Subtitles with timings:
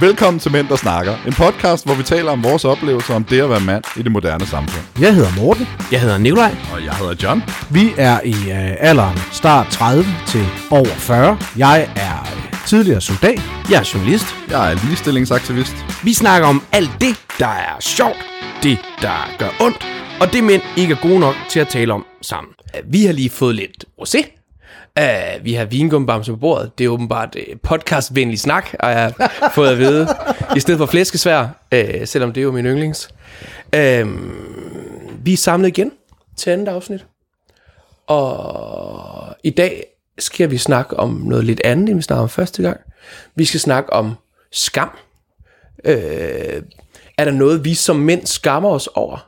[0.00, 1.16] Velkommen til Mænd, der snakker.
[1.26, 4.12] En podcast, hvor vi taler om vores oplevelser om det at være mand i det
[4.12, 4.84] moderne samfund.
[5.00, 5.66] Jeg hedder Morten.
[5.92, 6.54] Jeg hedder Nikolaj.
[6.72, 7.42] Og jeg hedder John.
[7.70, 11.38] Vi er i øh, alderen start 30 til over 40.
[11.56, 13.40] Jeg er øh, tidligere soldat.
[13.70, 14.26] Jeg er journalist.
[14.50, 15.74] Jeg er ligestillingsaktivist.
[16.04, 18.18] Vi snakker om alt det, der er sjovt,
[18.62, 19.86] det, der gør ondt,
[20.20, 22.52] og det mænd ikke er gode nok til at tale om sammen.
[22.84, 24.39] Vi har lige fået lidt rosé.
[25.00, 26.78] Uh, vi har vingumbamse på bordet.
[26.78, 29.12] Det er åbenbart uh, podcastvenlig snak, har jeg
[29.54, 30.08] fået at vide.
[30.56, 33.08] I stedet for flæskesvær, uh, selvom det er jo min yndlings.
[33.76, 34.08] Uh,
[35.24, 35.92] vi er samlet igen
[36.36, 37.06] til andet afsnit.
[38.06, 39.84] Og i dag
[40.18, 42.80] skal vi snakke om noget lidt andet, end vi snakkede om første gang.
[43.34, 44.14] Vi skal snakke om
[44.52, 44.90] skam.
[45.84, 45.92] Uh,
[47.18, 49.26] er der noget, vi som mænd skammer os over?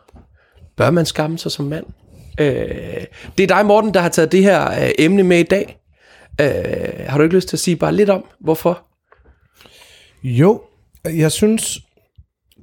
[0.76, 1.86] Bør man skamme sig som mand?
[2.40, 3.04] Øh,
[3.38, 5.78] det er dig, Morten, der har taget det her øh, emne med i dag.
[6.40, 8.86] Øh, har du ikke lyst til at sige bare lidt om, hvorfor?
[10.24, 10.60] Jo,
[11.04, 11.80] jeg synes,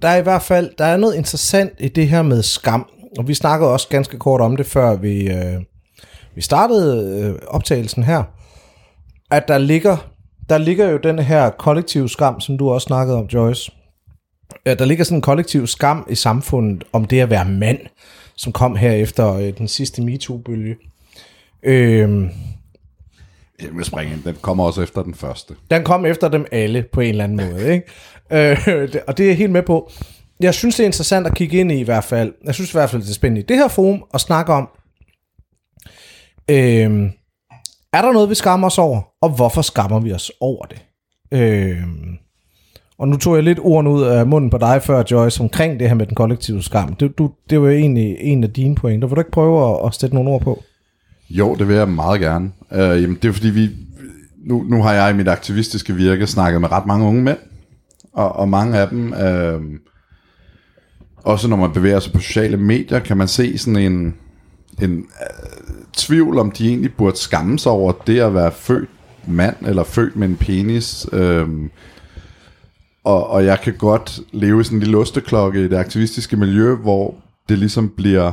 [0.02, 2.90] der er i hvert fald der er noget interessant i det her med skam.
[3.18, 5.62] Og vi snakkede også ganske kort om det, før vi, øh,
[6.36, 8.24] vi startede øh, optagelsen her.
[9.32, 9.98] At der ligger,
[10.50, 13.72] der ligger jo den her kollektive skam, som du også snakkede om, Joyce.
[14.66, 17.80] At der ligger sådan en kollektiv skam i samfundet om det at være mand
[18.40, 20.76] som kom her efter øh, den sidste MeToo-bølge.
[21.64, 22.30] Øh,
[23.62, 24.24] Jeg vil springe ind.
[24.24, 25.56] Den kommer også efter den første.
[25.72, 27.74] den kom efter dem alle på en eller anden måde.
[27.74, 27.86] Ikke?
[28.32, 28.58] Øh,
[29.08, 29.92] og det er jeg helt med på.
[30.40, 32.34] Jeg synes, det er interessant at kigge ind i i hvert fald.
[32.44, 34.70] Jeg synes i hvert fald, det er spændende i det her forum at snakke om,
[36.50, 37.12] øh,
[37.94, 40.86] er der noget, vi skammer os over, og hvorfor skammer vi os over det?
[41.34, 41.84] Øh,
[43.00, 45.88] og nu tog jeg lidt ordene ud af munden på dig før, Joyce, omkring det
[45.88, 46.96] her med den kollektive skam.
[46.96, 49.08] Det, du, det var jo egentlig en af dine pointer.
[49.08, 50.64] Vil du ikke prøve at, at sætte nogle ord på?
[51.30, 52.52] Jo, det vil jeg meget gerne.
[52.72, 53.70] Øh, jamen, det er fordi, vi...
[54.46, 57.38] Nu, nu har jeg i mit aktivistiske virke snakket med ret mange unge mænd.
[58.14, 59.14] Og, og mange af dem...
[59.14, 59.62] øh,
[61.24, 64.16] også når man bevæger sig på sociale medier, kan man se sådan en,
[64.82, 68.90] en øh, tvivl, om de egentlig burde skamme sig over det at være født
[69.28, 71.08] mand, eller født med en penis.
[71.14, 71.48] Øh,
[73.04, 76.76] og, og jeg kan godt leve i sådan en lille osteklokke i det aktivistiske miljø,
[76.76, 77.16] hvor
[77.50, 78.32] det ligesom bliver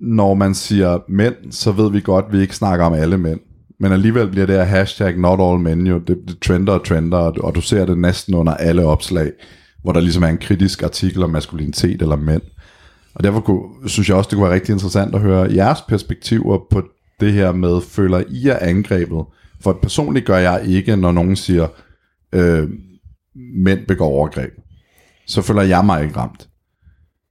[0.00, 3.40] når man siger mænd, så ved vi godt, at vi ikke snakker om alle mænd.
[3.80, 7.18] Men alligevel bliver det her hashtag not all men jo, det, det trender og trender,
[7.18, 9.32] og, du ser det næsten under alle opslag,
[9.82, 12.42] hvor der ligesom er en kritisk artikel om maskulinitet eller mænd.
[13.14, 16.58] Og derfor kunne, synes jeg også, det kunne være rigtig interessant at høre jeres perspektiver
[16.70, 16.82] på
[17.20, 19.24] det her med, føler I er angrebet?
[19.60, 21.66] For personligt gør jeg ikke, når nogen siger,
[22.32, 22.68] øh,
[23.34, 24.52] mænd begår overgreb.
[25.26, 26.48] Så føler jeg mig ikke ramt.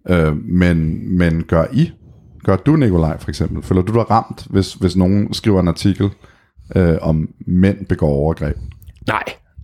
[0.10, 1.92] Øh, men, men gør I?
[2.44, 3.64] Gør du, Nikolaj, for eksempel?
[3.64, 6.10] Føler du dig ramt, hvis, hvis nogen skriver en artikel
[6.76, 8.56] øh, om mænd begår overgreb?
[9.08, 9.24] Nej,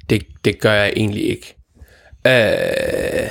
[0.09, 1.55] det, det gør jeg egentlig ikke.
[2.27, 3.29] Øh,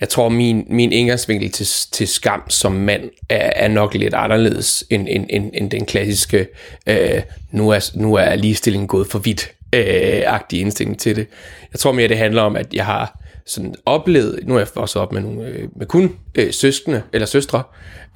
[0.00, 4.84] jeg tror, min, min indgangsvinkel til, til skam som mand er, er nok lidt anderledes
[4.90, 6.46] end, end, end, end den klassiske,
[6.86, 11.26] øh, nu, er, nu er ligestillingen gået for vidt, øh, agtige indstilling til det.
[11.72, 15.00] Jeg tror mere, det handler om, at jeg har sådan oplevet, nu er jeg også
[15.00, 17.62] op med, nogle, øh, med kun øh, søskende eller søstre,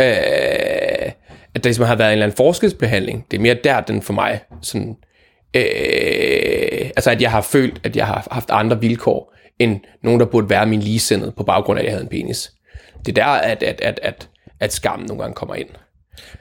[0.00, 1.12] øh,
[1.54, 3.26] at der ligesom har været en eller anden forskelsbehandling.
[3.30, 4.96] Det er mere der, den for mig sådan,
[5.54, 10.26] øh, altså at jeg har følt, at jeg har haft andre vilkår, end nogen, der
[10.26, 12.52] burde være min ligesindede, på baggrund af, at jeg havde en penis.
[13.06, 14.28] Det er der, at, at, at, at,
[14.60, 15.68] at skammen nogle gange kommer ind.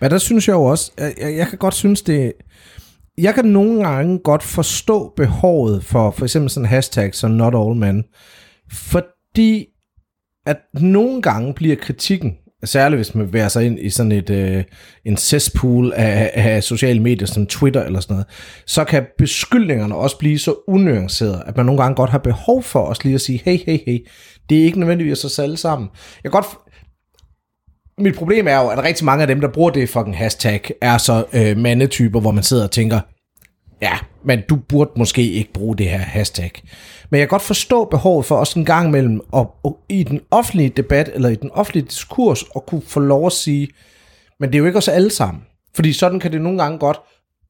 [0.02, 2.34] Men der synes jeg jo også, jeg, jeg kan godt synes det,
[3.18, 7.56] jeg kan nogle gange godt forstå behovet for for eksempel sådan en hashtag som not
[7.56, 8.04] all men,
[8.72, 9.66] fordi
[10.46, 14.64] at nogle gange bliver kritikken, særligt hvis man værer sig ind i sådan et øh,
[15.06, 18.28] en cesspool af, af sociale medier som Twitter eller sådan noget,
[18.66, 22.80] så kan beskyldningerne også blive så unuancerede, at man nogle gange godt har behov for
[22.80, 24.08] også lige at sige, hey, hey, hey,
[24.50, 25.90] det er ikke nødvendigvis os alle sammen.
[26.24, 26.58] Jeg kan godt
[27.98, 30.98] mit problem er jo, at rigtig mange af dem, der bruger det fucking hashtag, er
[30.98, 33.00] så øh, mandetyper, hvor man sidder og tænker,
[33.82, 36.52] ja, men du burde måske ikke bruge det her hashtag.
[37.10, 40.22] Men jeg kan godt forstå behovet for også en gang imellem, at, at i den
[40.32, 43.68] offentlige debat, eller i den offentlige diskurs, at kunne få lov at sige,
[44.40, 45.44] men det er jo ikke os alle sammen.
[45.76, 47.00] Fordi sådan kan det nogle gange godt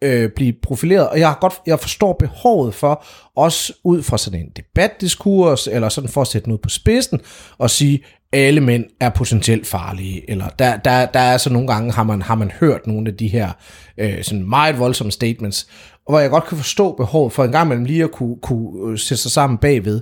[0.01, 3.05] øh, blive profileret, og jeg, har godt, jeg forstår behovet for,
[3.35, 7.19] også ud fra sådan en debatdiskurs, eller sådan for at sætte noget på spidsen,
[7.57, 8.03] og sige,
[8.33, 12.21] alle mænd er potentielt farlige, eller der, der, der er så nogle gange, har man,
[12.21, 13.51] har man hørt nogle af de her
[13.97, 15.67] øh, sådan meget voldsomme statements,
[16.05, 18.91] og hvor jeg godt kan forstå behovet for en gang imellem lige at kunne, kunne
[18.91, 20.01] øh, sætte sig sammen bagved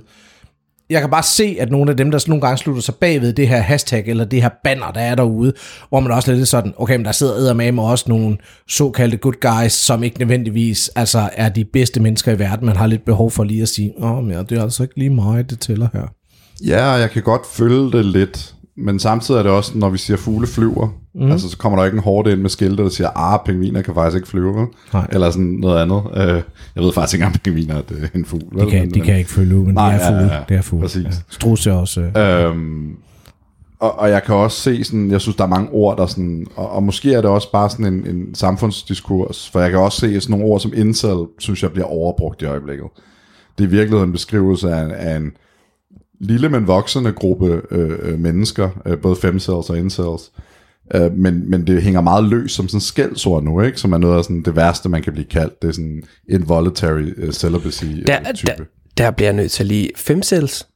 [0.90, 3.48] jeg kan bare se, at nogle af dem, der nogle gange slutter sig bagved det
[3.48, 5.52] her hashtag, eller det her banner, der er derude,
[5.88, 8.36] hvor man også lidt sådan, okay, men der sidder med med også nogle
[8.68, 12.66] såkaldte good guys, som ikke nødvendigvis altså, er de bedste mennesker i verden.
[12.66, 14.98] Man har lidt behov for lige at sige, åh, men ja, det er altså ikke
[14.98, 16.06] lige mig, det tæller her.
[16.66, 20.16] Ja, jeg kan godt følge det lidt, men samtidig er det også, når vi siger
[20.16, 21.32] fugle flyver, mm.
[21.32, 23.94] altså så kommer der ikke en hårde ind med skilte, der siger, ah, pingviner kan
[23.94, 24.66] faktisk ikke flyve, vel?
[24.92, 25.06] Nej.
[25.12, 25.96] eller sådan noget andet.
[25.96, 26.42] Uh,
[26.74, 28.60] jeg ved faktisk ikke engang, pingviner er en fugl.
[28.60, 30.26] De kan, men, de kan ikke flyve, men Nej, det er fugle.
[30.26, 30.82] ja, ja, det er fugle.
[30.82, 31.04] præcis.
[31.04, 31.10] Ja.
[31.28, 32.00] Strus er også...
[32.00, 32.96] Øh, Øhm,
[33.78, 36.46] og, og jeg kan også se sådan, jeg synes, der er mange ord, der sådan,
[36.56, 40.00] og, og måske er det også bare sådan en, en samfundsdiskurs, for jeg kan også
[40.00, 42.86] se sådan nogle ord som incel, synes jeg bliver overbrugt i øjeblikket.
[43.58, 45.32] Det er virkelig en beskrivelse af, af en
[46.20, 50.42] lille, men voksende gruppe øh, øh, mennesker, øh, både femcells og incels, øh,
[51.16, 53.80] men, men det hænger meget løs som sådan skældsord nu, ikke?
[53.80, 55.62] som er noget af sådan det værste, man kan blive kaldt.
[55.62, 58.52] Det er sådan involuntary øh, celibacy øh, Der, type.
[58.56, 58.64] der,
[58.96, 59.90] der bliver jeg nødt til at lige...
[59.96, 60.66] Femcells?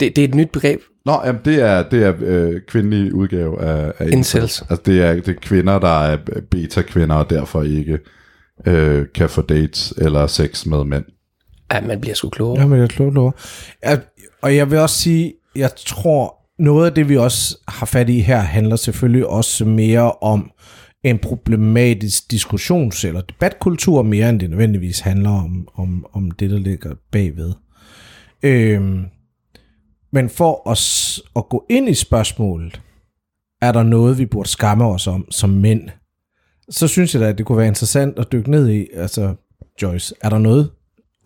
[0.00, 0.80] Det, det er et nyt begreb.
[1.06, 4.60] Nå, jamen, det er, det er øh, kvindelig udgave af, af Incels.
[4.60, 6.16] Altså, det er, det er kvinder, der er
[6.50, 7.98] beta-kvinder, og derfor ikke
[8.66, 11.04] øh, kan få dates eller sex med mænd.
[11.72, 12.60] Ja, man bliver sgu klogere.
[12.60, 13.34] Ja, men jeg tror lov.
[13.82, 14.00] Jeg,
[14.42, 18.20] og jeg vil også sige, jeg tror, noget af det, vi også har fat i
[18.20, 20.50] her, handler selvfølgelig også mere om
[21.04, 26.58] en problematisk diskussions- eller debatkultur, mere end det nødvendigvis handler om, om, om det, der
[26.58, 27.52] ligger bagved.
[28.42, 29.04] Øhm,
[30.12, 32.80] men for os at gå ind i spørgsmålet,
[33.62, 35.88] er der noget, vi burde skamme os om som mænd?
[36.70, 38.86] Så synes jeg da, at det kunne være interessant at dykke ned i.
[38.94, 39.34] Altså,
[39.82, 40.70] Joyce, er der noget,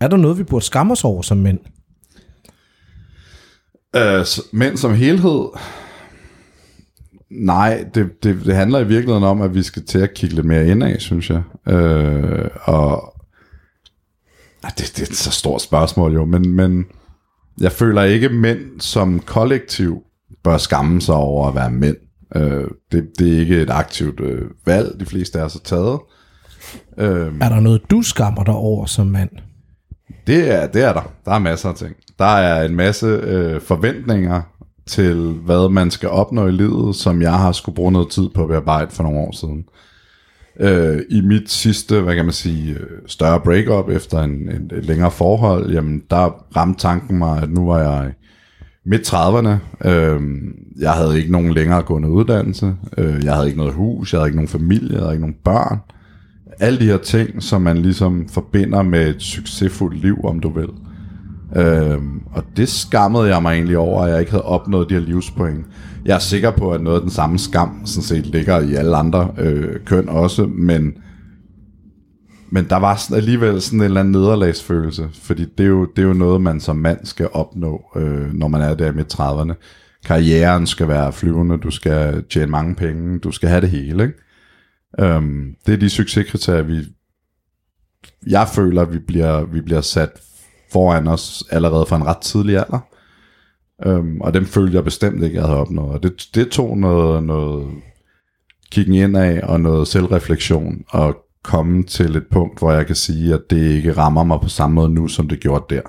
[0.01, 1.59] er der noget vi burde skamme os over som mænd?
[3.97, 5.49] Øh, men mænd som helhed,
[7.31, 10.47] nej, det, det, det handler i virkeligheden om, at vi skal til at kigge lidt
[10.47, 11.73] mere indad, synes jeg.
[11.75, 13.15] Øh, og
[14.63, 16.85] det, det er et så stort spørgsmål jo, men, men
[17.61, 20.03] jeg føler ikke, at mænd som kollektiv
[20.45, 21.97] bør skamme sig over at være mænd.
[22.37, 25.99] Øh, det, det er ikke et aktivt øh, valg, de fleste af os har taget.
[26.99, 29.31] Øh, Er der noget, du skammer dig over som mand?
[30.27, 31.13] Det er, det er der.
[31.25, 31.97] Der er masser af ting.
[32.19, 34.43] Der er en masse øh, forventninger
[34.87, 35.15] til,
[35.45, 38.49] hvad man skal opnå i livet, som jeg har skulle bruge noget tid på at
[38.49, 39.65] bearbejde for nogle år siden.
[40.61, 44.85] Øh, I mit sidste, hvad kan man sige, øh, større breakup efter en, en, et
[44.85, 48.13] længere forhold, jamen der ramte tanken mig, at nu var jeg
[48.85, 49.89] midt 30'erne.
[49.89, 50.21] Øh,
[50.79, 52.75] jeg havde ikke nogen længere gående uddannelse.
[52.99, 55.37] Øh, jeg havde ikke noget hus, jeg havde ikke nogen familie, jeg havde ikke nogen
[55.45, 55.79] børn
[56.61, 60.69] alle de her ting, som man ligesom forbinder med et succesfuldt liv, om du vil.
[61.57, 65.01] Øhm, og det skammede jeg mig egentlig over, at jeg ikke havde opnået de her
[65.01, 65.67] livspoint.
[66.05, 68.97] Jeg er sikker på, at noget af den samme skam sådan set ligger i alle
[68.97, 70.93] andre øh, køn også, men,
[72.51, 76.03] men der var sådan alligevel sådan en eller anden nederlagsfølelse, fordi det er jo, det
[76.03, 79.55] er jo noget, man som mand skal opnå, øh, når man er der midt 30'erne.
[80.05, 84.15] Karrieren skal være flyvende, du skal tjene mange penge, du skal have det hele, ikke?
[84.99, 86.85] Øhm, det er de succeskriterier, vi,
[88.27, 90.11] jeg føler, vi bliver, vi bliver sat
[90.73, 92.81] foran os allerede fra en ret tidlig alder.
[93.87, 95.91] Øhm, og dem følte jeg bestemt ikke, jeg havde opnået.
[95.91, 97.71] Og det, det tog noget, noget
[98.71, 103.35] kiggen ind af og noget selvreflektion og komme til et punkt, hvor jeg kan sige,
[103.35, 105.83] at det ikke rammer mig på samme måde nu, som det gjorde der.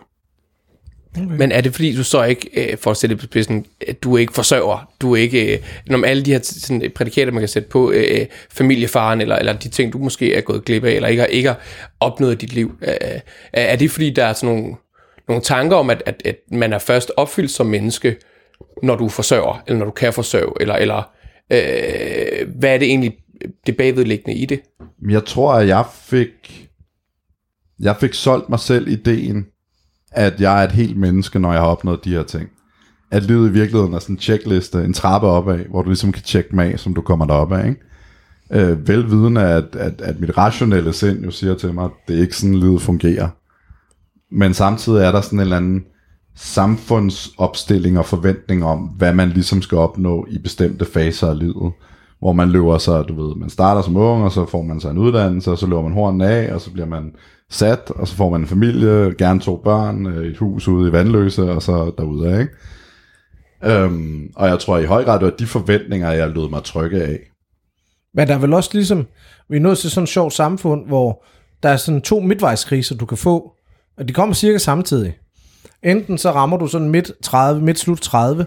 [1.15, 4.13] Men er det fordi, du så ikke, øh, for at sætte på spidsen, at du
[4.15, 7.47] er ikke forsørger, du er ikke, øh, når alle de her sådan, prædikater, man kan
[7.47, 11.07] sætte på, øh, familiefaren, eller, eller de ting, du måske er gået glip af, eller
[11.09, 11.59] ikke har, ikke har
[11.99, 13.19] opnået i dit liv, øh,
[13.53, 14.75] er- det fordi, der er sådan nogle,
[15.27, 18.15] nogle tanker om, at, at, at man er først opfyldt som menneske,
[18.83, 21.11] når du forsørger, eller når du kan forsørge, eller, eller
[21.51, 23.13] øh, hvad er det egentlig,
[23.67, 24.61] det bagvedliggende i det?
[25.09, 26.67] Jeg tror, at jeg fik,
[27.79, 29.45] jeg fik solgt mig selv ideen,
[30.11, 32.49] at jeg er et helt menneske, når jeg har opnået de her ting.
[33.11, 36.23] At livet i virkeligheden er sådan en checkliste, en trappe opad, hvor du ligesom kan
[36.23, 37.67] tjekke med, som du kommer derop af.
[37.67, 37.81] Ikke?
[38.51, 42.21] Øh, velvidende, at, at, at mit rationelle sind jo siger til mig, at det er
[42.21, 43.29] ikke sådan, livet fungerer.
[44.31, 45.83] Men samtidig er der sådan en eller anden
[46.35, 51.71] samfundsopstilling og forventning om, hvad man ligesom skal opnå i bestemte faser af livet.
[52.19, 54.91] Hvor man løber sig, du ved, man starter som ung, og så får man sig
[54.91, 57.11] en uddannelse, og så løber man hornen af, og så bliver man
[57.51, 60.91] sat, og så får man en familie, gerne to børn, øh, et hus ude i
[60.91, 62.53] Vandløse, og så derude ikke?
[63.63, 67.03] Øhm, og jeg tror i høj grad, det var de forventninger, jeg lød mig trykke
[67.03, 67.19] af.
[68.13, 69.07] Men der er vel også ligesom,
[69.49, 71.23] vi er nået til sådan et sjovt samfund, hvor
[71.63, 73.51] der er sådan to midtvejskriser, du kan få,
[73.97, 75.17] og de kommer cirka samtidig.
[75.83, 78.45] Enten så rammer du sådan midt 30, midt slut 30,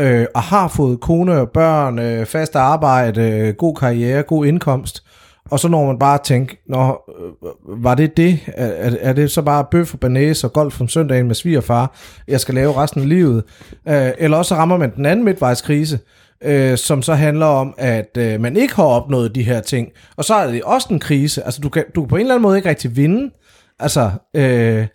[0.00, 5.04] øh, og har fået kone og børn, øh, fast arbejde, øh, god karriere, god indkomst,
[5.50, 8.38] og så når man bare tænker, Nå, øh, var det det?
[8.46, 11.96] Er, er- det så bare bøf og banæs og golf om søndagen med svigerfar,
[12.28, 13.44] jeg skal lave resten af livet?
[13.88, 15.98] Øh, eller også så rammer man den anden midtvejskrise,
[16.44, 19.88] øh, som så handler om, at øh, man ikke har opnået de her ting.
[20.16, 21.42] Og så er det også en krise.
[21.44, 23.30] Altså, du kan, du kan på en eller anden måde ikke rigtig vinde.
[23.78, 24.86] Altså, øh,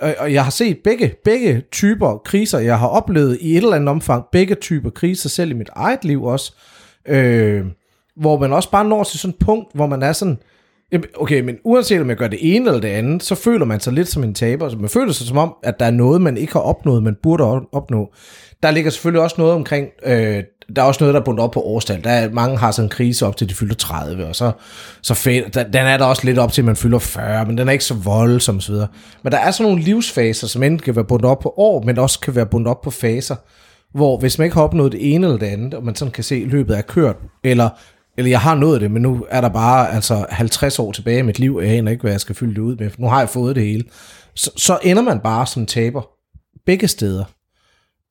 [0.00, 3.76] og, og jeg har set begge, begge typer kriser, jeg har oplevet i et eller
[3.76, 6.54] andet omfang, begge typer kriser, selv i mit eget liv også,
[7.08, 7.64] øh,
[8.20, 10.38] hvor man også bare når til sådan et punkt, hvor man er sådan,
[11.16, 13.92] okay, men uanset om jeg gør det ene eller det andet, så føler man sig
[13.92, 14.68] lidt som en taber.
[14.68, 17.16] Så man føler sig som om, at der er noget, man ikke har opnået, man
[17.22, 18.12] burde opnå.
[18.62, 20.42] Der ligger selvfølgelig også noget omkring, øh,
[20.76, 22.04] der er også noget, der er bundet op på årstal.
[22.04, 24.52] Der er, mange har sådan en krise op til, de fylder 30, og så,
[25.02, 27.58] så fæl, der, den er der også lidt op til, at man fylder 40, men
[27.58, 28.74] den er ikke så voldsom osv.
[29.22, 31.98] Men der er sådan nogle livsfaser, som enten kan være bundet op på år, men
[31.98, 33.36] også kan være bundet op på faser,
[33.94, 36.24] hvor hvis man ikke har opnået det ene eller det andet, og man sådan kan
[36.24, 37.68] se, at løbet er kørt, eller,
[38.18, 41.22] eller jeg har nået det, men nu er der bare altså 50 år tilbage i
[41.22, 43.06] mit liv, og jeg aner ikke, hvad jeg skal fylde det ud med, for nu
[43.08, 43.84] har jeg fået det hele.
[44.34, 46.02] Så, så ender man bare som taber.
[46.66, 47.24] Begge steder.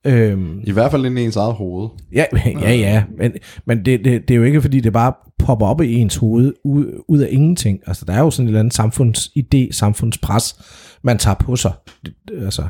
[0.06, 1.88] Øhm, I hvert fald ind i ens eget hoved.
[2.12, 2.24] Ja,
[2.62, 3.04] ja, ja.
[3.18, 3.32] Men,
[3.66, 6.52] men det, det, det er jo ikke, fordi det bare popper op i ens hoved
[6.64, 7.78] ud, ud af ingenting.
[7.86, 10.54] Altså, der er jo sådan en eller anden samfundsidé, samfundspres,
[11.02, 11.72] man tager på sig.
[12.04, 12.62] Det- altså,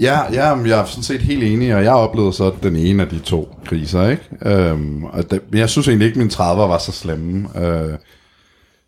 [0.00, 3.08] Ja, ja, jeg er sådan set helt enig, og jeg oplevede så den ene af
[3.08, 4.22] de to kriser, ikke?
[4.42, 7.48] Øhm, og det, men jeg synes egentlig ikke, at mine 30'er var så slemme.
[7.56, 7.90] Øh,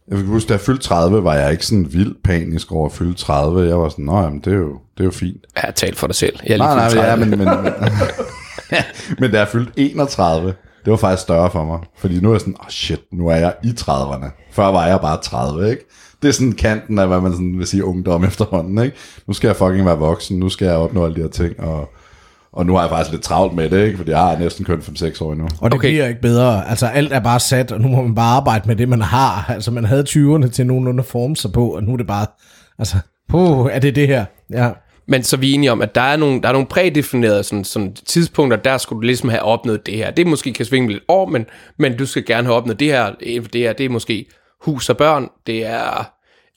[0.08, 2.92] jeg kan huske, da jeg fyldte 30, var jeg ikke sådan vildt panisk over at
[2.92, 3.68] fylde 30.
[3.68, 5.44] Jeg var sådan, nå jamen, det er jo, det er jo fint.
[5.64, 6.36] Ja, tal for dig selv.
[6.46, 7.26] Jeg er lige Nej, nej, ja, 30.
[7.26, 7.72] men, men, men,
[9.18, 10.46] men da jeg fyldte 31,
[10.84, 11.78] det var faktisk større for mig.
[11.98, 14.50] Fordi nu er jeg sådan, oh shit, nu er jeg i 30'erne.
[14.52, 15.84] Før var jeg bare 30, ikke?
[16.24, 18.96] Det er sådan kanten af, hvad man sådan vil sige ungdom efterhånden, ikke?
[19.26, 21.88] Nu skal jeg fucking være voksen, nu skal jeg opnå alle de her ting, og,
[22.52, 23.96] og nu har jeg faktisk lidt travlt med det, ikke?
[23.98, 25.48] Fordi jeg har næsten kørt 5-6 år endnu.
[25.60, 25.88] og det Okay.
[25.88, 26.68] bliver ikke bedre.
[26.70, 29.46] Altså, alt er bare sat, og nu må man bare arbejde med det, man har.
[29.48, 32.26] Altså, man havde 20'erne til nogenlunde at forme sig på, og nu er det bare,
[32.78, 32.96] altså,
[33.28, 34.24] puh, er det det her?
[34.52, 34.70] Ja.
[35.08, 37.64] Men så er vi enige om, at der er nogle, der er nogle prædefinerede sådan,
[37.64, 40.10] sådan tidspunkter, der skulle du ligesom have opnået det her.
[40.10, 41.46] Det måske kan svinge lidt år, men,
[41.78, 43.10] men du skal gerne have opnået det her.
[43.20, 44.26] Det her, det er måske
[44.64, 46.10] hus og børn, det er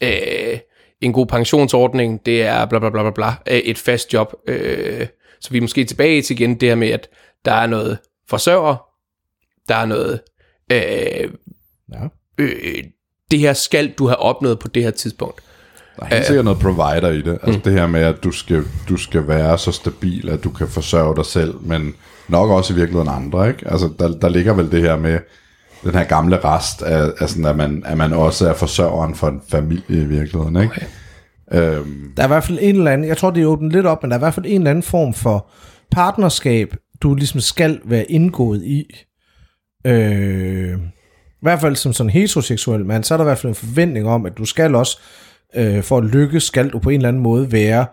[0.04, 0.60] øh,
[1.02, 4.34] en god pensionsordning, det er bla bla bla bla bla, øh, et fast job.
[4.48, 5.08] Øh,
[5.42, 7.10] så vi er måske tilbage til igen det her med, at
[7.46, 7.98] der er noget
[8.30, 8.76] forsørger,
[9.68, 10.20] der er noget,
[10.72, 11.32] øh,
[11.94, 12.08] ja.
[12.38, 12.84] øh,
[13.32, 15.44] det her skal du have opnået på det her tidspunkt.
[16.00, 17.40] Der er helt sikkert noget provider i det.
[17.44, 20.68] Altså det her med, at du skal, du skal være så stabil, at du kan
[20.68, 21.96] forsørge dig selv, men
[22.28, 23.68] nok også i virkeligheden andre, ikke?
[23.68, 25.20] Altså der, der ligger vel det her med
[25.84, 29.28] den her gamle rest af, af sådan, at man, at man også er forsørgeren for
[29.28, 30.72] en familie i virkeligheden, ikke?
[30.72, 30.86] Okay.
[31.78, 33.86] Øhm, Der er i hvert fald en eller anden, jeg tror det er åbent lidt
[33.86, 35.50] op, men der er i hvert fald en eller anden form for
[35.92, 39.06] partnerskab, du ligesom skal være indgået i.
[39.88, 43.56] Øh, I hvert fald som sådan heteroseksuel mand, så er der i hvert fald en
[43.56, 45.00] forventning om, at du skal også,
[45.56, 47.86] øh, for at lykkes, skal du på en eller anden måde være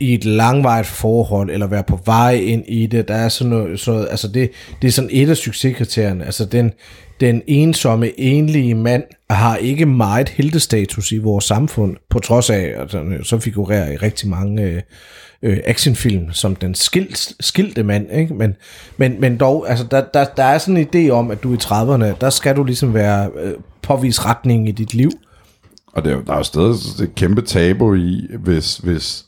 [0.00, 3.08] i et langvejt forhold, eller være på vej ind i det.
[3.08, 4.50] Der er sådan noget, sådan noget altså det,
[4.82, 6.24] det er sådan et af succeskriterierne.
[6.24, 6.72] Altså den,
[7.20, 12.92] den ensomme, enlige mand har ikke meget heltestatus i vores samfund, på trods af, at
[12.92, 14.82] han øh, så figurerer i rigtig mange øh,
[15.42, 18.12] øh, actionfilm som den skilt, skilte mand.
[18.12, 18.34] Ikke?
[18.34, 18.56] Men,
[18.96, 21.56] men, men dog, altså der, der, der er sådan en idé om, at du i
[21.56, 25.10] 30'erne, der skal du ligesom være øh, påvise retning i dit liv.
[25.92, 29.24] og det er, der er jo stadig et kæmpe tabu i, hvis, hvis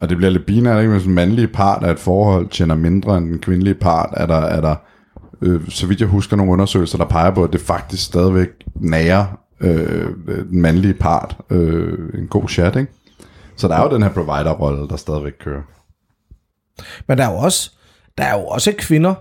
[0.00, 0.92] og det bliver lidt binært, ikke?
[0.92, 4.40] Hvis den mandlige part af et forhold tjener mindre end den kvindelige part, er der,
[4.40, 4.76] er der
[5.42, 9.40] øh, så vidt jeg husker nogle undersøgelser, der peger på, at det faktisk stadigvæk nærer
[9.60, 12.92] øh, øh, den mandlige part øh, en god chat, ikke?
[13.56, 15.62] Så der er jo den her provider-rolle, der stadigvæk kører.
[17.06, 17.70] Men der er jo også,
[18.18, 19.14] der er jo også kvinder,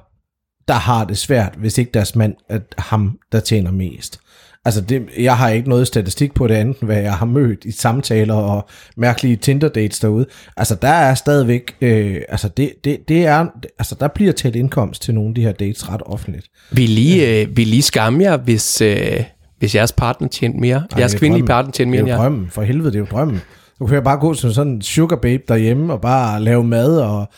[0.67, 4.19] der har det svært, hvis ikke deres mand er ham, der tjener mest.
[4.65, 7.71] Altså, det, jeg har ikke noget statistik på det andet, hvad jeg har mødt i
[7.71, 10.25] samtaler og mærkelige Tinder-dates derude.
[10.57, 13.45] Altså, der er stadigvæk, øh, altså, det, det, det er,
[13.79, 16.47] altså, der bliver tæt indkomst til nogle af de her dates ret offentligt.
[16.71, 19.23] Vi lige, øh, vi lige skamme jer, hvis, øh,
[19.59, 20.75] hvis jeres partner tjente mere.
[20.75, 22.29] Ej, jeres det er kvindelige partner tjente mere Det end er jo jer.
[22.29, 23.41] drømmen, for helvede, det er jo drømmen.
[23.79, 26.97] Du kan jo bare gå som sådan en sugar babe derhjemme og bare lave mad
[26.97, 27.29] og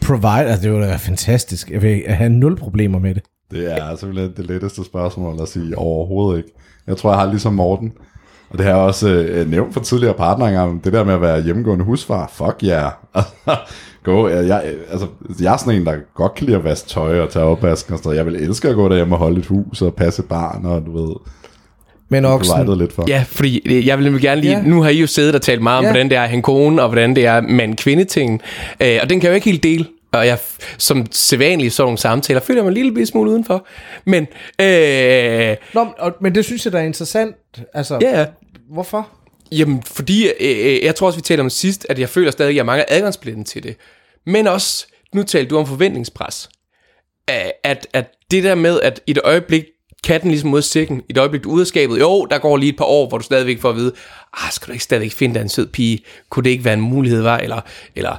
[0.00, 0.50] provide.
[0.50, 1.70] Altså, det ville være fantastisk.
[1.70, 3.22] Jeg vil have nul problemer med det.
[3.50, 6.50] Det er simpelthen det letteste spørgsmål at sige overhovedet ikke.
[6.86, 7.92] Jeg tror, jeg har ligesom Morten,
[8.50, 11.20] og det har jeg også øh, nævnt for tidligere partnere engang, det der med at
[11.20, 12.90] være hjemmegående husfar, fuck yeah.
[14.04, 15.06] gå, jeg, jeg, altså,
[15.40, 17.98] jeg er sådan en, der godt kan lide at vaske tøj og tage opvasken og
[17.98, 18.16] sådan noget.
[18.16, 20.86] Jeg vil elske at gå derhjemme og holde et hus og passe et barn, og
[20.86, 21.14] du ved,
[22.08, 23.04] Men også provided lidt for.
[23.08, 24.56] Ja, fordi øh, jeg vil nemlig gerne lige...
[24.56, 24.62] Ja.
[24.62, 25.90] Nu har I jo siddet og talt meget om, Ja.
[25.90, 28.40] hvordan det er en kone, og hvordan det er mand-kvinde-ting.
[28.80, 29.84] Øh, og den kan jeg jo ikke helt dele.
[30.18, 30.38] Og jeg,
[30.78, 33.66] som sædvanligt sådan nogle samtaler, føler jeg mig en lille smule udenfor.
[34.04, 34.26] Men,
[34.60, 37.36] øh, Nå, og, men det synes jeg, der er interessant.
[37.74, 38.26] Altså, ja,
[38.70, 39.08] hvorfor?
[39.52, 42.56] Jamen, fordi øh, jeg tror også, vi talte om sidst, at jeg føler stadig, at
[42.56, 43.76] jeg mangler adgangsbilletten til det.
[44.26, 46.48] Men også, nu talte du om forventningspres.
[47.64, 49.64] At, at det der med, at i et øjeblik,
[50.06, 52.70] katten ligesom mod sækken, i et øjeblik du ude af skabet, jo, der går lige
[52.70, 53.92] et par år, hvor du stadigvæk får at vide,
[54.34, 56.00] ah, skal du ikke stadigvæk finde dig en sød pige?
[56.30, 57.38] Kunne det ikke være en mulighed, var?
[57.38, 57.60] Eller,
[57.96, 58.16] eller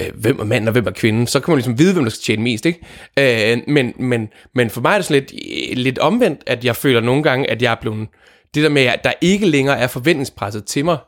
[0.00, 1.26] øh, hvem er manden og hvem er kvinden?
[1.26, 2.80] Så kan man ligesom vide, hvem der skal tjene mest, ikke?
[3.18, 5.32] Øh, men, men, men for mig er det sådan lidt,
[5.70, 8.08] øh, lidt omvendt, at jeg føler nogle gange, at jeg er blevet,
[8.54, 10.98] det der med, at der ikke længere er forventningspresset til mig,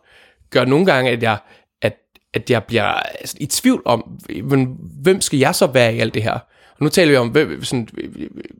[0.50, 1.38] gør nogle gange, at jeg,
[1.82, 1.96] at,
[2.34, 5.98] at jeg bliver altså, i tvivl om, øh, men, hvem skal jeg så være i
[5.98, 6.38] alt det her?
[6.78, 7.88] Og nu taler vi om hvem, sådan,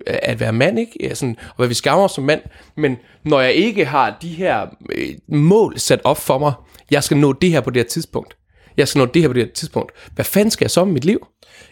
[0.06, 0.92] at være mand, ikke?
[1.00, 2.40] Ja, sådan, og hvad vi skammer os som mand.
[2.76, 6.52] Men når jeg ikke har de her øh, mål sat op for mig,
[6.90, 8.36] jeg skal nå det her på det her tidspunkt.
[8.76, 9.92] Jeg skal nå det her på det her tidspunkt.
[10.14, 11.26] Hvad fanden skal jeg så med mit liv?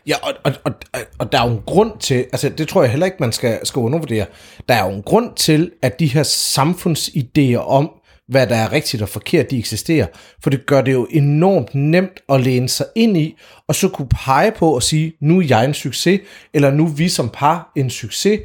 [0.07, 0.73] Ja, og, og, og,
[1.19, 3.67] og der er jo en grund til, altså det tror jeg heller ikke, man skal,
[3.67, 4.27] skal undervurdere.
[4.69, 7.91] Der er jo en grund til, at de her samfundsidéer om,
[8.29, 10.07] hvad der er rigtigt og forkert, de eksisterer.
[10.43, 13.37] For det gør det jo enormt nemt at læne sig ind i,
[13.69, 16.21] og så kunne pege på og sige, nu er jeg en succes,
[16.55, 18.41] eller nu er vi som par en succes.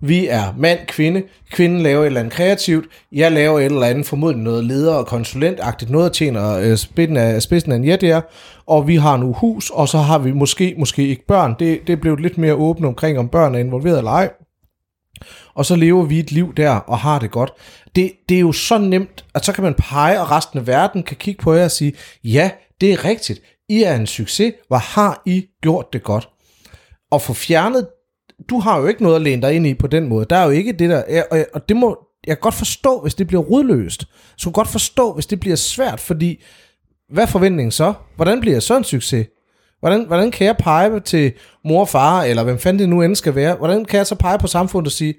[0.00, 1.22] Vi er mand, kvinde.
[1.50, 2.84] Kvinden laver et eller andet kreativt.
[3.12, 7.16] Jeg laver et eller andet, formodentlig noget leder- og konsulentagtigt, noget, der tjener øh, spidsen
[7.16, 8.20] af, spidsen af en jet er.
[8.66, 11.54] Og vi har nu hus, og så har vi måske, måske ikke børn.
[11.58, 14.30] Det, det blev lidt mere åbent omkring, om børn er involveret eller ej.
[15.54, 17.52] Og så lever vi et liv der og har det godt.
[17.96, 21.02] Det, det er jo så nemt, at så kan man pege, og resten af verden
[21.02, 21.92] kan kigge på jer og sige,
[22.24, 23.40] ja, det er rigtigt.
[23.68, 24.52] I er en succes.
[24.68, 26.28] Hvor har I gjort det godt?
[27.10, 27.88] Og få fjernet,
[28.50, 30.26] du har jo ikke noget at læne dig ind i på den måde.
[30.30, 33.14] Der er jo ikke det der, og, og det må, jeg kan godt forstå, hvis
[33.14, 34.04] det bliver rodløst.
[34.36, 36.42] Så kan godt forstå, hvis det bliver svært, fordi
[37.08, 37.94] hvad er forventningen så?
[38.16, 39.26] Hvordan bliver jeg så en succes?
[39.80, 41.32] Hvordan, hvordan kan jeg pege til
[41.64, 43.54] mor og far, eller hvem fanden det nu end skal være?
[43.54, 45.14] Hvordan kan jeg så pege på samfundet og sige,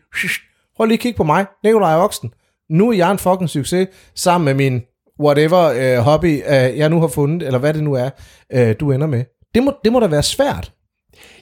[0.75, 2.29] prøv lige at kigge på mig, Nikolaj Oksen.
[2.69, 4.81] Nu er jeg en fucking succes, sammen med min
[5.19, 8.09] whatever øh, hobby, øh, jeg nu har fundet, eller hvad det nu er,
[8.53, 9.23] øh, du ender med.
[9.55, 10.71] Det må, det må da være svært.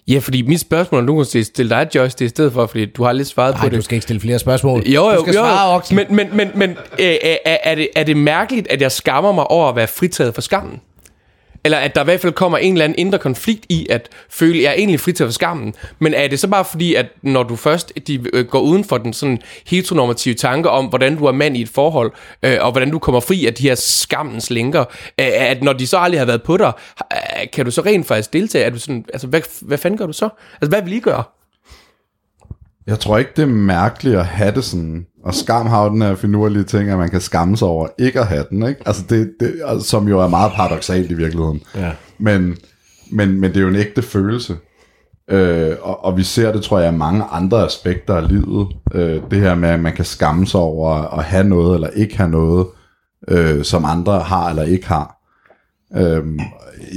[0.07, 3.03] Ja, fordi mit spørgsmål, nu kan stille dig, Joyce, det i stedet for, fordi du
[3.03, 3.77] har lidt svaret Nej, på det.
[3.77, 4.81] du skal ikke stille flere spørgsmål.
[4.81, 5.95] Jo, jo, du skal jo, svare, Oksen.
[5.95, 6.69] men, men, men, men
[6.99, 10.33] øh, er, er, det, er det mærkeligt, at jeg skammer mig over at være fritaget
[10.33, 10.81] for skammen?
[11.65, 14.57] Eller at der i hvert fald kommer en eller anden indre konflikt i at føle,
[14.57, 15.73] at jeg er egentlig fritaget for skammen.
[15.99, 18.97] Men er det så bare fordi, at når du først de, øh, går uden for
[18.97, 22.11] den sådan heteronormative tanke om, hvordan du er mand i et forhold,
[22.43, 24.81] øh, og hvordan du kommer fri af de her skammens lænker,
[25.19, 26.71] øh, at når de så aldrig har været på dig,
[27.13, 28.65] øh, kan du så rent faktisk deltage?
[28.65, 30.29] Er du sådan, altså, hvad, hvad fanden gør du så?
[30.61, 31.23] Altså, hvad vil I gøre?
[32.87, 35.05] Jeg tror ikke, det er mærkeligt at have det sådan.
[35.25, 38.19] Og skam har jo den her finurlige ting, at man kan skamme sig over ikke
[38.19, 38.81] at have den, ikke?
[38.85, 41.61] Altså det, det, altså, som jo er meget paradoxalt i virkeligheden.
[41.75, 41.91] Ja.
[42.17, 42.57] Men,
[43.11, 44.55] men, men det er jo en ægte følelse.
[45.29, 48.67] Øh, og, og vi ser det, tror jeg, i mange andre aspekter af livet.
[48.93, 52.17] Øh, det her med, at man kan skamme sig over at have noget eller ikke
[52.17, 52.67] have noget,
[53.27, 55.14] øh, som andre har eller ikke har.
[55.93, 56.39] Øh,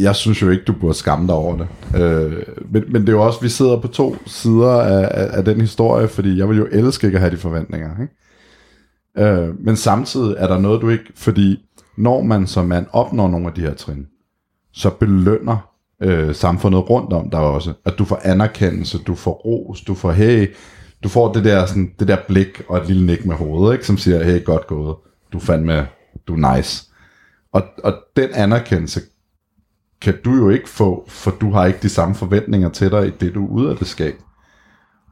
[0.01, 1.69] jeg synes jo ikke, du burde skamme dig over det.
[2.01, 5.45] Øh, men, men det er jo også, vi sidder på to sider af, af, af
[5.45, 7.91] den historie, fordi jeg vil jo elske ikke at have de forventninger.
[8.03, 9.31] Ikke?
[9.33, 11.05] Øh, men samtidig er der noget, du ikke...
[11.15, 11.65] Fordi
[11.97, 14.07] når man som mand opnår nogle af de her trin,
[14.73, 15.71] så belønner
[16.03, 17.73] øh, samfundet rundt om dig også.
[17.85, 20.55] At du får anerkendelse, du får ros, du får hey,
[21.03, 23.87] du får det der, sådan, det der blik og et lille nik med hovedet, ikke,
[23.87, 24.97] som siger, hey, godt gået,
[25.33, 25.85] du fandt med,
[26.29, 26.88] du er nice.
[27.53, 29.01] Og, og den anerkendelse
[30.01, 33.11] kan du jo ikke få, for du har ikke de samme forventninger til dig i
[33.21, 34.15] det, du er ude af det skab.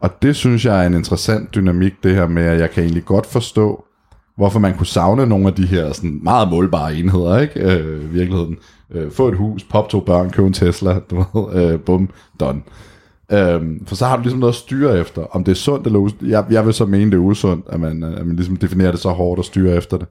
[0.01, 3.05] Og det synes jeg er en interessant dynamik, det her med, at jeg kan egentlig
[3.05, 3.85] godt forstå,
[4.37, 7.61] hvorfor man kunne savne nogle af de her sådan meget målbare enheder, ikke?
[7.61, 8.57] Øh, i virkeligheden.
[8.91, 12.09] Øh, få et hus, pop to børn, købe en Tesla, du ved, øh, bum,
[12.41, 12.63] done.
[13.33, 15.23] Øhm, for så har du ligesom noget at styre efter.
[15.23, 16.23] Om det er sundt eller usundt.
[16.23, 18.91] Jeg, jeg vil så mene, det er usundt, at man, øh, at man ligesom definerer
[18.91, 20.07] det så hårdt og styre efter det.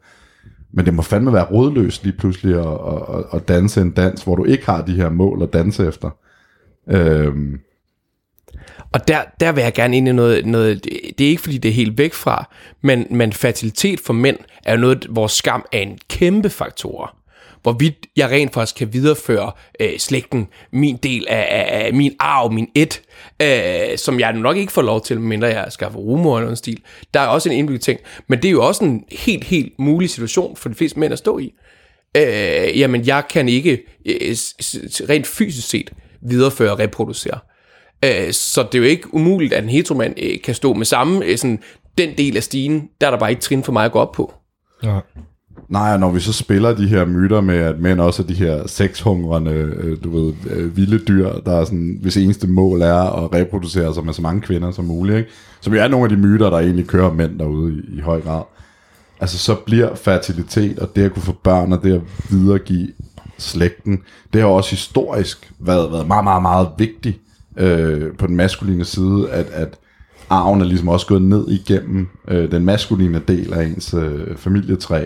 [0.73, 4.23] Men det må fandme være rådløst lige pludselig at, at, at, at danse en dans,
[4.23, 6.09] hvor du ikke har de her mål at danse efter.
[6.89, 7.59] Øhm,
[8.93, 10.83] Og der, der vil jeg gerne ind i noget, noget,
[11.17, 12.49] det er ikke fordi det er helt væk fra,
[12.81, 17.17] men, men fertilitet for mænd er jo noget, hvor skam er en kæmpe faktor.
[17.65, 22.51] Hvorvidt jeg rent faktisk kan videreføre øh, slægten, min del af, af, af min arv,
[22.51, 23.01] min et,
[23.41, 26.81] øh, som jeg nok ikke får lov til, mindre jeg skaffer rumor eller noget stil.
[27.13, 30.09] Der er også en indbygget ting, men det er jo også en helt, helt mulig
[30.09, 31.53] situation for de fleste mænd at stå i.
[32.17, 33.71] Øh, jamen, jeg kan ikke
[34.05, 34.35] øh,
[35.09, 37.39] rent fysisk set videreføre og reproducere.
[38.05, 41.25] Øh, så det er jo ikke umuligt, at en heteromand øh, kan stå med samme,
[41.25, 41.59] øh, sådan,
[41.97, 44.11] den del af stigen, der er der bare ikke trin for mig at gå op
[44.11, 44.33] på.
[44.83, 44.99] Ja.
[45.69, 48.33] Nej, og når vi så spiller de her myter med, at mænd også er de
[48.33, 53.23] her sexhungrende, øh, du ved, øh, vilde dyr, der er sådan, hvis eneste mål er
[53.23, 55.29] at reproducere sig med så mange kvinder som muligt, ikke?
[55.61, 58.21] Så vi er nogle af de myter, der egentlig kører mænd derude i, i høj
[58.21, 58.41] grad.
[59.19, 62.87] Altså så bliver fertilitet og det at kunne få børn og det at videregive
[63.37, 63.99] slægten,
[64.33, 67.19] det har også historisk været, været meget, meget, meget vigtigt
[67.57, 69.77] øh, på den maskuline side, at, at
[70.29, 75.05] arven er ligesom også gået ned igennem øh, den maskuline del af ens øh, familietræ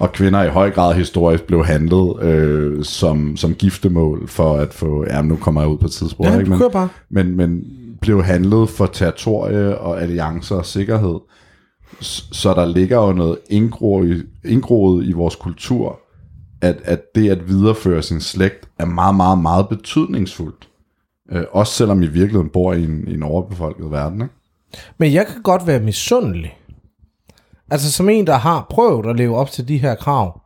[0.00, 5.04] og kvinder i høj grad historisk blev handlet øh, som, som giftemål for at få,
[5.10, 6.50] ja, nu kommer jeg ud på et tidspunkt, Ja, ikke?
[6.50, 6.88] Men, bare.
[7.10, 7.64] men, men
[8.00, 11.18] blev handlet for territorie og alliancer og sikkerhed.
[12.32, 15.98] Så der ligger jo noget indgroet, indgroet i vores kultur,
[16.60, 20.68] at, at det at videreføre sin slægt er meget, meget, meget betydningsfuldt.
[21.32, 24.22] Øh, også selvom I i virkeligheden bor i en, i en overbefolket verden.
[24.22, 24.34] Ikke?
[24.98, 26.56] Men jeg kan godt være misundelig.
[27.70, 30.40] Altså som en, der har prøvet at leve op til de her krav.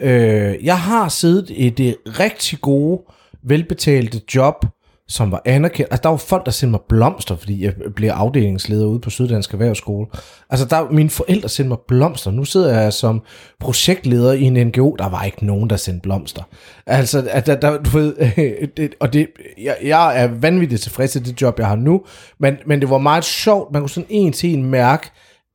[0.00, 3.00] Øh, jeg har siddet i det rigtig gode,
[3.42, 4.66] velbetalte job,
[5.08, 5.92] som var anerkendt.
[5.92, 9.52] Altså der var folk, der sendte mig blomster, fordi jeg blev afdelingsleder ude på Syddansk
[9.52, 10.06] Erhvervsskole.
[10.50, 12.30] Altså der mine forældre sendte mig blomster.
[12.30, 13.22] Nu sidder jeg som
[13.60, 14.96] projektleder i en NGO.
[14.98, 16.42] Der var ikke nogen, der sendte blomster.
[16.86, 18.14] Altså, at der, der, du ved,
[18.76, 19.26] det, og det,
[19.62, 22.02] jeg, jeg er vanvittigt tilfreds i det job, jeg har nu,
[22.38, 23.72] men, men det var meget sjovt.
[23.72, 25.10] Man kunne sådan en til en mærke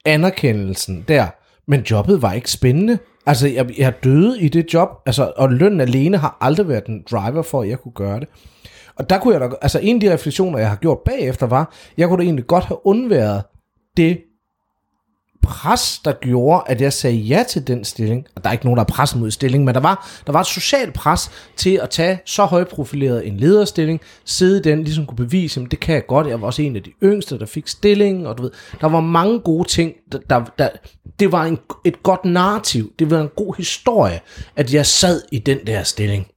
[0.07, 1.27] anerkendelsen der,
[1.67, 2.99] men jobbet var ikke spændende.
[3.25, 7.03] Altså, jeg, jeg døde i det job, altså, og lønnen alene har aldrig været en
[7.11, 8.27] driver for, at jeg kunne gøre det.
[8.95, 11.73] Og der kunne jeg da, altså en af de refleksioner, jeg har gjort bagefter, var,
[11.97, 13.43] jeg kunne da egentlig godt have undværet
[13.97, 14.21] det
[15.41, 18.25] pres, der gjorde, at jeg sagde ja til den stilling.
[18.35, 20.39] Og der er ikke nogen, der er presset mod stilling, men der var, der var
[20.39, 25.15] et socialt pres til at tage så højprofileret en lederstilling, sidde i den, ligesom kunne
[25.15, 26.27] bevise, at det kan jeg godt.
[26.27, 28.99] Jeg var også en af de yngste, der fik stillingen, og du ved, der var
[28.99, 29.93] mange gode ting.
[30.11, 30.69] Der, der, der,
[31.19, 32.93] det var en, et godt narrativ.
[32.99, 34.19] Det var en god historie,
[34.55, 36.27] at jeg sad i den der stilling.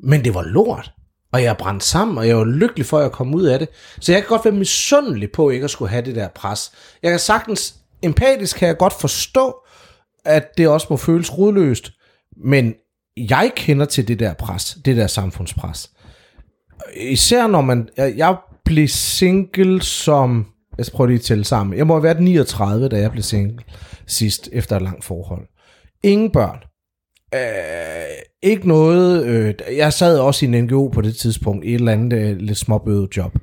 [0.00, 0.95] Men det var lort.
[1.32, 3.68] Og jeg brændte sammen, og jeg var lykkelig for, at jeg kom ud af det.
[4.00, 6.72] Så jeg kan godt være misundelig på ikke at skulle have det der pres.
[7.02, 9.56] Jeg kan sagtens, empatisk kan jeg godt forstå,
[10.24, 11.92] at det også må føles rodløst.
[12.36, 12.74] Men
[13.16, 15.90] jeg kender til det der pres, det der samfundspres.
[16.96, 20.46] Især når man, jeg, jeg blev single som,
[20.78, 21.78] jeg prøver prøve lige at tælle sammen.
[21.78, 23.64] Jeg må have været 39, da jeg blev single
[24.06, 25.46] sidst, efter et langt forhold.
[26.02, 26.58] Ingen børn.
[27.34, 31.74] Øh, ikke noget, øh, jeg sad også i en NGO på det tidspunkt, i et
[31.74, 33.38] eller andet øh, lidt småbødet job.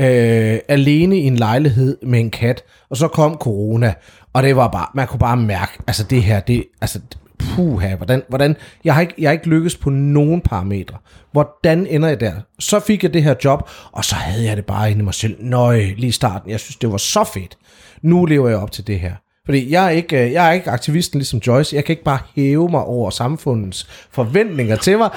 [0.00, 3.94] Øh, alene i en lejlighed med en kat, og så kom corona,
[4.32, 7.00] og det var bare, man kunne bare mærke, altså det her, det, altså,
[7.38, 10.96] puha, hvordan, hvordan, jeg har ikke, jeg har ikke lykkes på nogen parametre.
[11.32, 12.32] Hvordan ender jeg der?
[12.58, 15.14] Så fik jeg det her job, og så havde jeg det bare inde i mig
[15.14, 15.36] selv.
[15.40, 17.58] Nøj, lige starten, jeg synes, det var så fedt.
[18.02, 19.14] Nu lever jeg op til det her.
[19.44, 21.76] Fordi jeg er, ikke, øh, jeg er ikke aktivisten ligesom Joyce.
[21.76, 25.10] Jeg kan ikke bare hæve mig over samfundets forventninger til mig.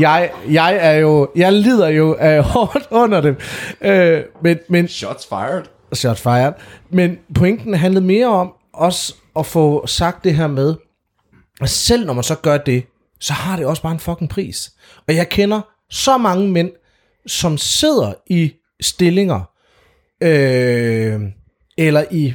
[0.00, 3.36] Jeg, jeg er jo, jeg lider jo uh, hårdt under dem.
[3.80, 5.62] Uh, men, men, Shots fired.
[5.94, 6.52] shot fired.
[6.90, 10.74] Men pointen handlede mere om også at få sagt det her med,
[11.60, 12.84] at selv når man så gør det,
[13.20, 14.72] så har det også bare en fucking pris.
[15.08, 15.60] Og jeg kender
[15.90, 16.70] så mange mænd,
[17.26, 19.40] som sidder i stillinger,
[20.22, 21.20] øh,
[21.78, 22.34] eller i,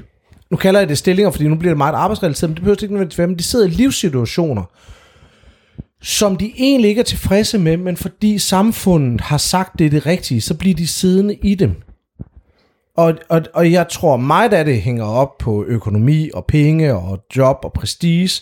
[0.54, 2.94] nu kalder jeg det stillinger, fordi nu bliver det meget arbejdsrelateret, men det behøver ikke
[2.94, 4.63] nødvendigvis være, men de sidder i livssituationer,
[6.02, 10.06] som de egentlig ikke er tilfredse med, men fordi samfundet har sagt, det er det
[10.06, 11.72] rigtige, så bliver de siddende i dem.
[12.98, 17.20] Og, og, og jeg tror meget af det hænger op på økonomi og penge og
[17.36, 18.42] job og prestige,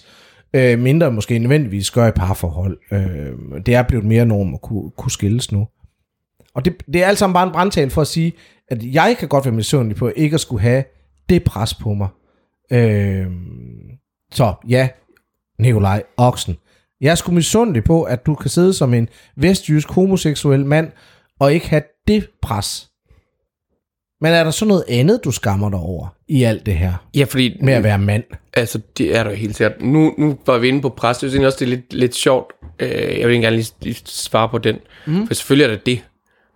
[0.55, 2.77] øh, mindre måske nødvendigvis gør i parforhold.
[2.91, 5.67] Øh, det er blevet mere norm at kunne, kunne skilles nu.
[6.55, 8.33] Og det, det er alt sammen bare en brandtal for at sige,
[8.67, 10.83] at jeg kan godt være misundelig på ikke at skulle have
[11.31, 12.07] det pres på mig.
[12.71, 13.25] Øh,
[14.31, 14.89] så ja,
[15.59, 16.57] Nikolaj Oksen.
[17.01, 20.91] Jeg er sgu misundelig på, at du kan sidde som en vestjysk homoseksuel mand,
[21.39, 22.87] og ikke have det pres.
[24.21, 27.23] Men er der så noget andet, du skammer dig over i alt det her Ja,
[27.23, 28.23] fordi med at være mand?
[28.53, 29.81] Altså, det er der helt sikkert.
[29.81, 31.17] Nu, nu var vi inde på pres.
[31.17, 32.53] Synes egentlig også, det er lidt, lidt sjovt.
[32.79, 34.75] Øh, jeg vil ikke gerne lige, lige svare på den.
[35.07, 35.27] Mm.
[35.27, 36.03] For selvfølgelig er det det.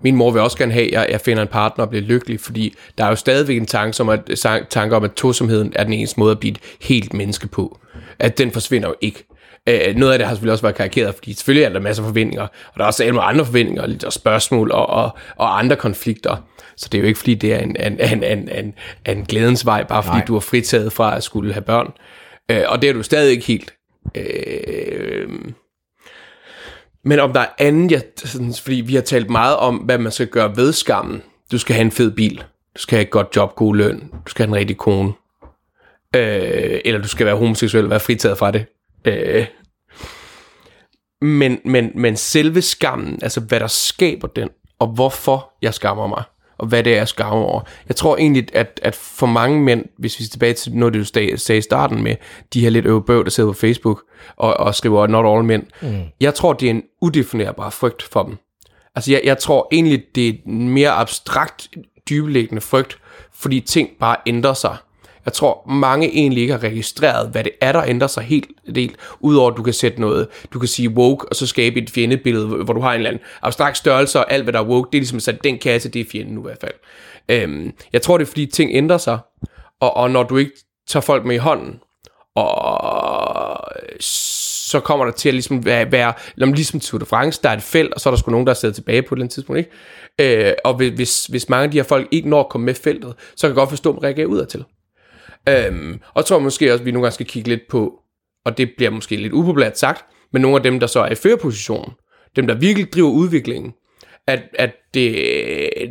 [0.03, 2.75] Min mor vil også gerne have, at jeg, finder en partner og bliver lykkelig, fordi
[2.97, 4.21] der er jo stadigvæk en tanke, som at,
[4.69, 7.79] tanke om, at tosomheden er den eneste måde at blive et helt menneske på.
[8.19, 9.25] At den forsvinder jo ikke.
[9.69, 12.07] Øh, noget af det har selvfølgelig også været karikeret, fordi selvfølgelig er der masser af
[12.07, 15.75] forventninger, og der er også alle andre forventninger, lidt og spørgsmål og, og, og andre
[15.75, 16.35] konflikter.
[16.77, 18.73] Så det er jo ikke, fordi det er en, en, en, en, en,
[19.05, 20.25] en glædens vej, bare fordi Nej.
[20.25, 21.93] du er fritaget fra at skulle have børn.
[22.51, 23.73] Øh, og det er du stadig ikke helt.
[24.15, 25.29] Øh,
[27.05, 30.11] men om der er andet, jeg, sådan, fordi vi har talt meget om, hvad man
[30.11, 31.23] skal gøre ved skammen.
[31.51, 32.37] Du skal have en fed bil.
[32.75, 33.99] Du skal have et godt job, god løn.
[33.99, 35.13] Du skal have en rigtig kone.
[36.15, 38.65] Øh, eller du skal være homoseksuel og være fritaget fra det.
[39.05, 39.45] Øh,
[41.21, 46.23] men, men, men selve skammen, altså hvad der skaber den, og hvorfor jeg skammer mig,
[46.57, 47.61] og hvad det er, jeg skammer over.
[47.87, 51.13] Jeg tror egentlig, at, at for mange mænd, hvis vi er tilbage til noget, det
[51.15, 52.15] du sagde i starten med,
[52.53, 54.03] de her lidt øvebøv, der sidder på Facebook
[54.35, 56.01] og, og skriver, not all men, mm.
[56.21, 58.37] jeg tror, det er en udefinerbar frygt for dem.
[58.95, 61.69] Altså, jeg, jeg tror egentlig, det er en mere abstrakt,
[62.09, 62.97] dybeliggende frygt,
[63.33, 64.77] fordi ting bare ændrer sig.
[65.25, 68.95] Jeg tror, mange egentlig ikke har registreret, hvad det er, der ændrer sig helt del,
[69.19, 72.45] udover at du kan sætte noget, du kan sige woke, og så skabe et fjendebillede,
[72.47, 74.97] hvor du har en eller anden abstrakt størrelse, og alt, hvad der er woke, det
[74.97, 76.73] er ligesom sat den kasse, det er fjenden nu i hvert fald.
[77.29, 79.19] Øhm, jeg tror, det er, fordi ting ændrer sig,
[79.81, 80.51] og, og når du ikke
[80.87, 81.79] tager folk med i hånden,
[82.35, 83.59] og
[83.99, 87.63] så kommer der til at ligesom være, være ligesom Tour de France, der er et
[87.63, 89.33] felt, og så er der sgu nogen, der er siddet tilbage på et eller andet
[89.33, 90.47] tidspunkt, ikke?
[90.47, 93.13] Øh, og hvis, hvis mange af de her folk ikke når at komme med feltet,
[93.35, 94.63] så kan jeg godt forstå, at man reagerer udad til.
[95.49, 97.99] Øhm, og jeg tror måske også, at vi nogle gange skal kigge lidt på,
[98.45, 101.15] og det bliver måske lidt upopulært sagt, men nogle af dem, der så er i
[101.15, 101.91] førerpositionen,
[102.35, 103.73] dem, der virkelig driver udviklingen,
[104.27, 105.17] at, at det,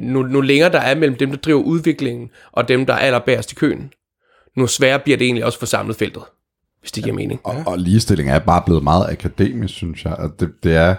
[0.00, 3.52] nu, nu længere der er mellem dem, der driver udviklingen, og dem, der er allerbærest
[3.52, 3.92] i køen,
[4.56, 6.22] nu sværere bliver det egentlig også for samlet feltet,
[6.80, 7.40] hvis det giver mening.
[7.44, 10.16] Og, og ligestilling er bare blevet meget akademisk, synes jeg.
[10.18, 10.94] At det, det er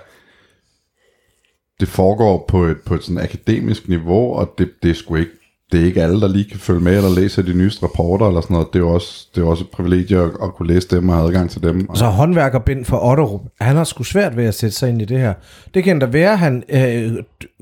[1.80, 5.32] det foregår på et, på et sådan akademisk niveau, og det, det er sgu ikke
[5.76, 8.42] det er ikke alle, der lige kan følge med eller læse de nyeste rapporter eller
[8.42, 8.68] sådan noget.
[8.74, 11.16] Det er jo også, det er også et privilegie at, at kunne læse dem og
[11.16, 11.96] have adgang til dem.
[11.96, 15.20] Så håndværkerbind for Otterup, han har sgu svært ved at sætte sig ind i det
[15.20, 15.34] her.
[15.74, 17.14] Det kan da være, at han øh,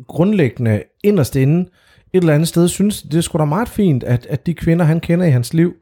[0.08, 1.70] grundlæggende inderst inde
[2.14, 4.86] et eller andet sted synes, det er sgu da meget fint, at, at de kvinder,
[4.86, 5.74] han kender i hans liv,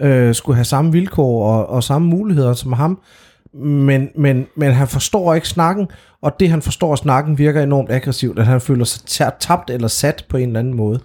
[0.00, 2.98] øh, skulle have samme vilkår og, og samme muligheder som ham.
[3.64, 5.86] Men, men, men han forstår ikke snakken,
[6.22, 9.02] og det han forstår af snakken virker enormt aggressivt, at han føler sig
[9.40, 11.00] tabt eller sat på en eller anden måde.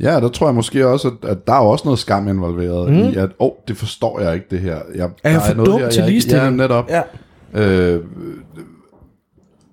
[0.00, 2.98] Ja, der tror jeg måske også, at, at der er også noget skam involveret mm.
[2.98, 4.78] i, at, åh, oh, det forstår jeg ikke, det her.
[4.94, 6.44] Jeg, er jeg for dum til ligestilling?
[6.44, 6.90] Ja, netop.
[6.90, 7.02] Ja.
[7.54, 8.00] Øh,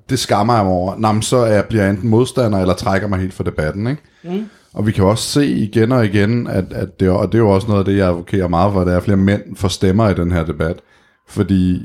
[0.09, 0.95] det skammer jeg mig over.
[0.97, 3.87] Nå, men så er jeg, bliver jeg enten modstander, eller trækker mig helt for debatten,
[3.87, 4.01] ikke?
[4.23, 4.45] Mm.
[4.73, 7.49] Og vi kan også se igen og igen, at, at det, og det er jo
[7.49, 10.09] også noget af det, jeg advokerer meget for, at der er flere mænd for stemmer
[10.09, 10.79] i den her debat.
[11.27, 11.81] Fordi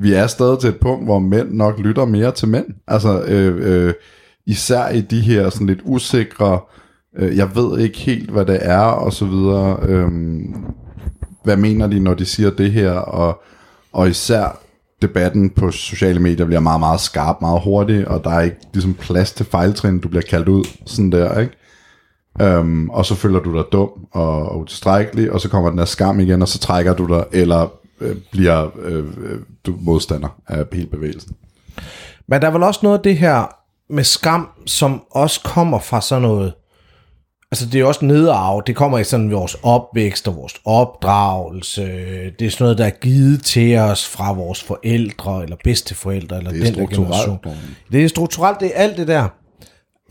[0.00, 2.66] vi er stadig til et punkt, hvor mænd nok lytter mere til mænd.
[2.86, 3.94] Altså, øh, øh,
[4.46, 6.58] især i de her sådan lidt usikre, øh,
[7.16, 9.78] Øh, jeg ved ikke helt, hvad det er, og så videre.
[9.82, 10.10] Øh,
[11.44, 12.92] hvad mener de, når de siger det her?
[12.92, 13.42] Og,
[13.92, 14.60] og især
[15.02, 18.94] debatten på sociale medier bliver meget, meget skarp, meget hurtig, og der er ikke ligesom
[18.94, 21.52] plads til fejltrin, du bliver kaldt ud, sådan der, ikke?
[22.40, 25.84] Øhm, og så føler du dig dum og, og utilstrækkelig, og så kommer den der
[25.84, 30.64] skam igen, og så trækker du dig, eller øh, bliver øh, øh, du modstander af
[30.72, 31.36] hele bevægelsen.
[32.28, 33.54] Men der er vel også noget af det her
[33.90, 36.52] med skam, som også kommer fra sådan noget,
[37.52, 41.82] altså det er også nedarv, det kommer i sådan vores opvækst og vores opdragelse,
[42.38, 46.50] det er sådan noget, der er givet til os fra vores forældre, eller bedsteforældre, eller
[46.50, 47.38] det er den der generation.
[47.92, 49.28] Det er strukturelt, det er alt det der.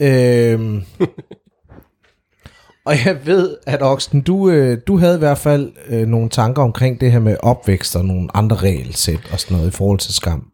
[0.02, 0.84] Øhm,
[2.88, 6.64] og jeg ved, at Oxen, du, øh, du havde i hvert fald øh, nogle tanker
[6.64, 10.14] omkring det her med opvækst og nogle andre regelsæt og sådan noget i forhold til
[10.14, 10.48] skam.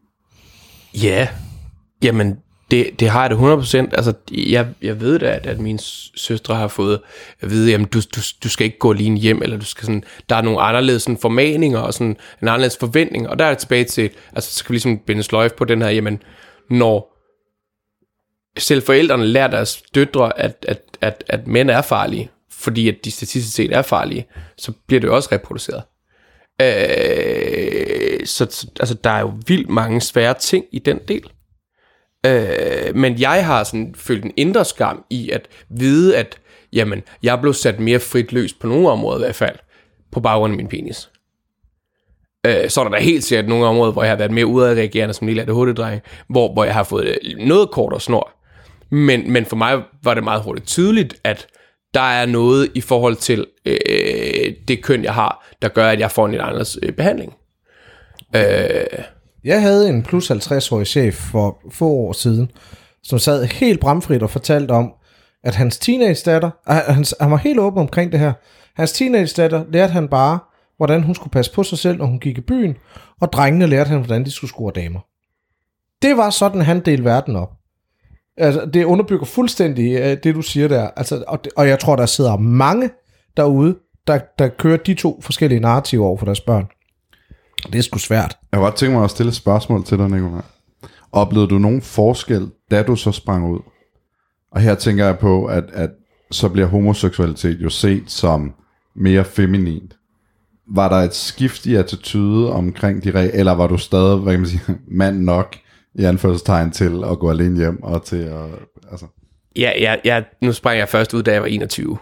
[0.93, 1.27] Ja,
[2.03, 2.37] jamen
[2.71, 3.77] det, det har jeg det 100%.
[3.77, 5.79] Altså, jeg, jeg ved da, at, at mine
[6.15, 6.99] søstre har fået
[7.41, 10.03] at vide, jamen, du, du, du skal ikke gå alene hjem, eller du skal sådan,
[10.29, 13.29] der er nogle anderledes sådan, formaninger og sådan, en anderledes forventning.
[13.29, 15.81] Og der er det tilbage til, altså, så skal vi ligesom binde sløjf på den
[15.81, 16.23] her, jamen,
[16.69, 17.13] når
[18.57, 23.11] selv forældrene lærer deres døtre, at, at, at, at mænd er farlige, fordi at de
[23.11, 24.25] statistisk set er farlige,
[24.57, 25.83] så bliver det jo også reproduceret.
[26.61, 31.29] Øh, så altså, der er jo vildt mange svære ting i den del.
[32.25, 36.37] Øh, men jeg har sådan følt en indre skam i at vide, at
[36.73, 39.55] jamen, jeg blev sat mere frit løs på nogle områder i hvert fald,
[40.11, 41.09] på baggrund af min penis.
[42.45, 45.13] Øh, så er der da helt sikkert nogle områder, hvor jeg har været mere udadreagerende
[45.13, 48.31] som lille ADHD-dreng, hvor, hvor jeg har fået øh, noget kortere snor.
[48.89, 51.47] Men, men for mig var det meget hurtigt tydeligt, at
[51.93, 56.11] der er noget i forhold til øh, det køn, jeg har, der gør, at jeg
[56.11, 57.33] får en lidt anderledes øh, behandling.
[58.35, 59.03] Øh,
[59.43, 62.51] jeg havde en plus 50-årig chef for få år siden,
[63.03, 64.93] som sad helt bramfrit og fortalte om,
[65.43, 68.33] at hans teenage-datter, ah, han, han var helt åben omkring det her,
[68.75, 70.39] hans teenage-datter lærte han bare,
[70.77, 72.75] hvordan hun skulle passe på sig selv, når hun gik i byen,
[73.21, 74.99] og drengene lærte han, hvordan de skulle score damer.
[76.01, 77.51] Det var sådan, han delte verden op.
[78.37, 80.89] Altså, det underbygger fuldstændig øh, det, du siger der.
[80.95, 82.89] Altså, og, og jeg tror, der sidder mange
[83.37, 83.75] derude,
[84.07, 86.67] der, der kører de to forskellige narrativer over for deres børn.
[87.71, 88.37] Det er sgu svært.
[88.51, 90.41] Jeg har godt tænkt mig at stille et spørgsmål til dig, Nicolaj.
[91.11, 93.59] Oplevede du nogen forskel, da du så sprang ud?
[94.51, 95.89] Og her tænker jeg på, at, at
[96.31, 98.53] så bliver homoseksualitet jo set som
[98.95, 99.97] mere feminint.
[100.67, 104.39] var der et skift i attitude omkring de regler, eller var du stadig, hvad kan
[104.39, 104.61] man sige,
[105.01, 105.55] mand nok,
[105.95, 108.45] i anførselstegn til at gå alene hjem og til at,
[108.91, 109.05] altså...
[109.55, 111.97] Ja, ja, ja, nu sprang jeg først ud, da jeg var 21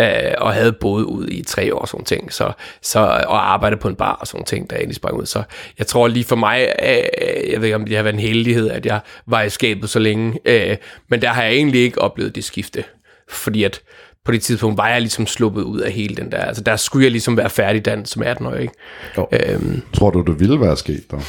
[0.00, 3.80] øh, og havde boet ud i tre år og sådan ting, så, så, og arbejdet
[3.80, 5.26] på en bar og sådan ting, jeg egentlig sprang ud.
[5.26, 5.42] Så
[5.78, 8.70] jeg tror lige for mig, øh, jeg ved ikke om det har været en heldighed,
[8.70, 10.76] at jeg var i skabet så længe, øh,
[11.08, 12.84] men der har jeg egentlig ikke oplevet det skifte,
[13.28, 13.80] fordi at
[14.24, 17.04] på det tidspunkt var jeg ligesom sluppet ud af hele den der, altså der skulle
[17.04, 18.74] jeg ligesom være færdig dan som 18 år, ikke?
[19.16, 19.28] Jo.
[19.32, 21.20] Øhm, Tror du, det ville være sket der?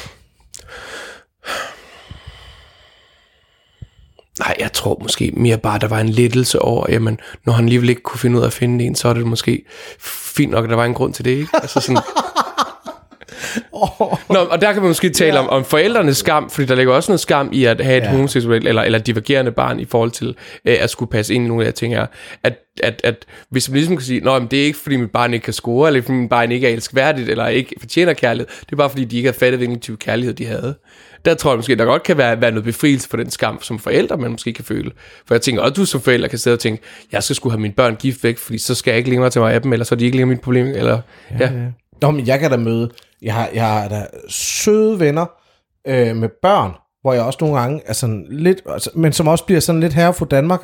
[4.52, 7.90] Nej, jeg tror måske mere bare, der var en lettelse over, jamen, når han alligevel
[7.90, 9.66] ikke kunne finde ud af at finde en, så er det måske
[10.36, 11.50] fint nok, at der var en grund til det, ikke?
[11.54, 12.02] Altså sådan,
[14.30, 17.12] Nå, og der kan man måske tale om, om forældrenes skam, fordi der ligger også
[17.12, 18.10] noget skam i at have et ja.
[18.10, 20.36] homoseksuelt eller, eller divergerende barn i forhold til
[20.66, 22.06] øh, at skulle passe ind i nogle af de her ting her.
[22.44, 25.34] At, at, at hvis man ligesom kan sige, men det er ikke fordi mit barn
[25.34, 28.72] ikke kan score, eller fordi mit barn ikke er elskværdigt, eller ikke fortjener kærlighed, det
[28.72, 30.76] er bare fordi de ikke har fattet, hvilken type kærlighed de havde.
[31.26, 33.80] Der tror jeg måske, der godt kan være, være noget befrielse for den skam som
[33.80, 34.92] forældre, man måske kan føle.
[35.28, 37.62] For jeg tænker også, du som forælder kan sidde og tænke, jeg skal skulle have
[37.62, 39.84] mine børn gift væk, fordi så skal jeg ikke længere til mig af dem, eller
[39.84, 41.02] så er de ikke længere mit problem, eller
[41.40, 41.52] ja.
[41.52, 41.52] ja.
[42.02, 42.90] Nå, men jeg kan da møde,
[43.22, 45.26] jeg har, jeg har da søde venner
[45.88, 49.46] øh, med børn, hvor jeg også nogle gange er sådan lidt, altså, men som også
[49.46, 50.64] bliver sådan lidt herre for danmark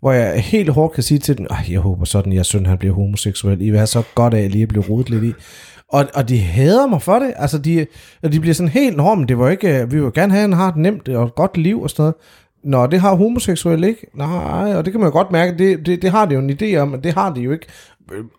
[0.00, 2.78] hvor jeg helt hårdt kan sige til den, jeg håber sådan, at jeres søn han
[2.78, 5.32] bliver homoseksuel, I vil have så godt af lige at blive rodet lidt i.
[5.94, 7.86] Og, og de hader mig for det, altså de,
[8.32, 10.48] de bliver sådan helt, nå, men det var ikke, øh, vi vil gerne have, at
[10.48, 12.14] han har et nemt og et godt liv og sådan noget.
[12.64, 14.06] Nå, det har homoseksuelle ikke.
[14.14, 16.50] Nej, og det kan man jo godt mærke, det, det, det har de jo en
[16.50, 17.66] idé om, men det har de jo ikke.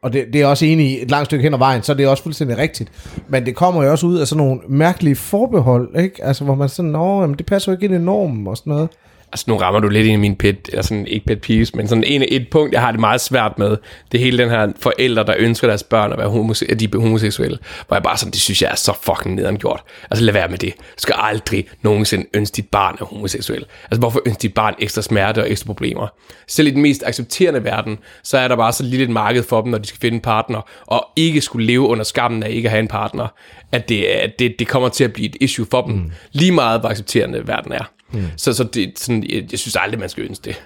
[0.02, 2.06] Og det, det er også enig i et langt stykke hen ad vejen, så det
[2.06, 2.92] er også fuldstændig rigtigt.
[3.28, 6.24] Men det kommer jo også ud af sådan nogle mærkelige forbehold, ikke?
[6.24, 8.74] Altså, hvor man sådan, nå, jamen, det passer jo ikke ind i normen og sådan
[8.74, 8.90] noget.
[9.32, 11.88] Altså nu rammer du lidt ind i min pet, eller sådan, ikke pet peeves, men
[11.88, 13.78] sådan en, et punkt, jeg har det meget svært med,
[14.12, 16.86] det er hele den her forældre, der ønsker deres børn at være homose- at de
[16.86, 17.58] er homoseksuelle,
[17.88, 19.84] hvor jeg bare sådan, det synes jeg er så fucking nederen gjort.
[20.12, 20.74] Altså lad være med det.
[20.78, 23.66] Du skal aldrig nogensinde ønske dit barn er homoseksuel.
[23.84, 26.08] Altså hvorfor ønske dit barn ekstra smerte og ekstra problemer?
[26.48, 29.62] Selv i den mest accepterende verden, så er der bare så lille et marked for
[29.62, 32.68] dem, når de skal finde en partner, og ikke skulle leve under skammen af ikke
[32.68, 33.28] at have en partner,
[33.72, 36.12] at det, at det, det kommer til at blive et issue for dem, mm.
[36.32, 37.95] lige meget hvor accepterende verden er.
[38.14, 38.24] Mm.
[38.38, 40.64] Så, så det, sådan, jeg, jeg synes aldrig, man skal ønske det.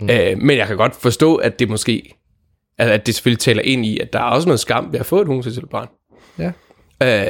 [0.00, 0.10] Mm.
[0.10, 2.14] Øh, men jeg kan godt forstå, at det måske,
[2.78, 5.06] at, at det selvfølgelig taler ind i, at der er også noget skam ved at
[5.06, 5.88] få et homoseksuelt barn.
[6.38, 6.52] Ja.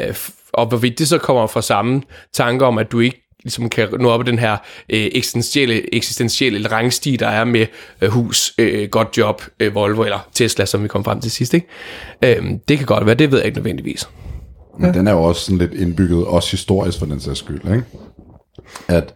[0.09, 0.17] Øh,
[0.53, 4.11] og hvorvidt det så kommer fra samme tanker om, at du ikke ligesom kan nå
[4.11, 4.53] op i den her
[4.89, 7.67] øh, eksistentielle, eksistentielle rangstige, der er med
[8.01, 11.55] øh, hus, øh, godt job, øh, Volvo eller Tesla, som vi kom frem til sidst.
[11.55, 11.67] Ikke?
[12.23, 14.09] Øh, det kan godt være, det ved jeg ikke nødvendigvis.
[14.79, 14.99] Men ja.
[14.99, 17.85] den er jo også sådan lidt indbygget, også historisk for den sags skyld, ikke?
[18.89, 19.15] At,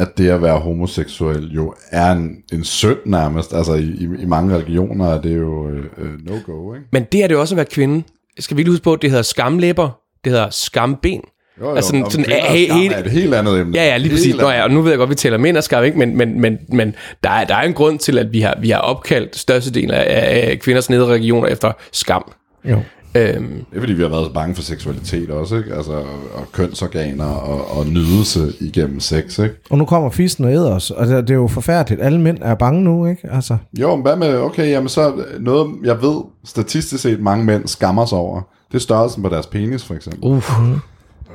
[0.00, 3.54] at det at være homoseksuel jo er en, en synd nærmest.
[3.54, 6.86] Altså i, i, i mange religioner er det jo øh, øh, no-go, ikke?
[6.92, 8.02] Men det er det jo også at være kvinde.
[8.38, 9.90] Skal vi lige huske på, at det hedder skamlæber,
[10.24, 11.20] det hedder skamben.
[11.60, 13.78] Jo, jo, Altså sådan- sådan, og he- skam hele- er et helt andet emne.
[13.78, 14.36] Ja, ja, lige præcis.
[14.36, 15.98] Nå ja, og nu ved jeg godt, at vi tæller mænd og skam, ikke?
[15.98, 18.70] Men, men, men, men der, er, der er en grund til, at vi har, vi
[18.70, 20.04] har opkaldt størstedelen af,
[20.50, 22.32] af kvinders nedre regioner efter skam.
[22.64, 22.80] Jo.
[23.18, 25.74] Øhm, Det er fordi, vi har været så bange for seksualitet også, ikke?
[25.74, 25.92] Altså,
[26.34, 29.54] og, kønsorganer og, og nydelse igennem sex, ikke?
[29.70, 32.02] Og nu kommer fisten og æder os, og det, det er jo forfærdeligt.
[32.02, 33.28] Alle mænd er bange nu, ikke?
[33.32, 37.66] Altså, Jo, men hvad med, okay, jamen så noget, jeg ved statistisk set, mange mænd
[37.68, 38.40] skammer sig over.
[38.72, 40.24] Det er størrelsen på deres penis, for eksempel.
[40.24, 40.36] uh.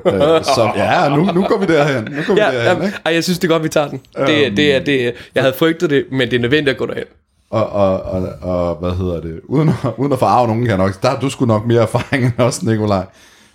[0.06, 2.04] Øh, så ja, nu, nu går vi derhen.
[2.04, 2.98] Nu går vi Ja, derhen, ja, ikke?
[3.06, 4.00] ej, jeg synes, det er godt, vi tager den.
[4.26, 4.56] Det, Øhm.
[4.56, 7.04] det, er, det, jeg havde frygtet det, men det er nødvendigt at gå derhen.
[7.52, 9.40] Og, og, og, og, hvad hedder det?
[9.44, 11.02] Uden, at- uden at forarve nogen, kan nok.
[11.02, 13.04] Der har du sgu nok mere erfaring end os, Nikolaj.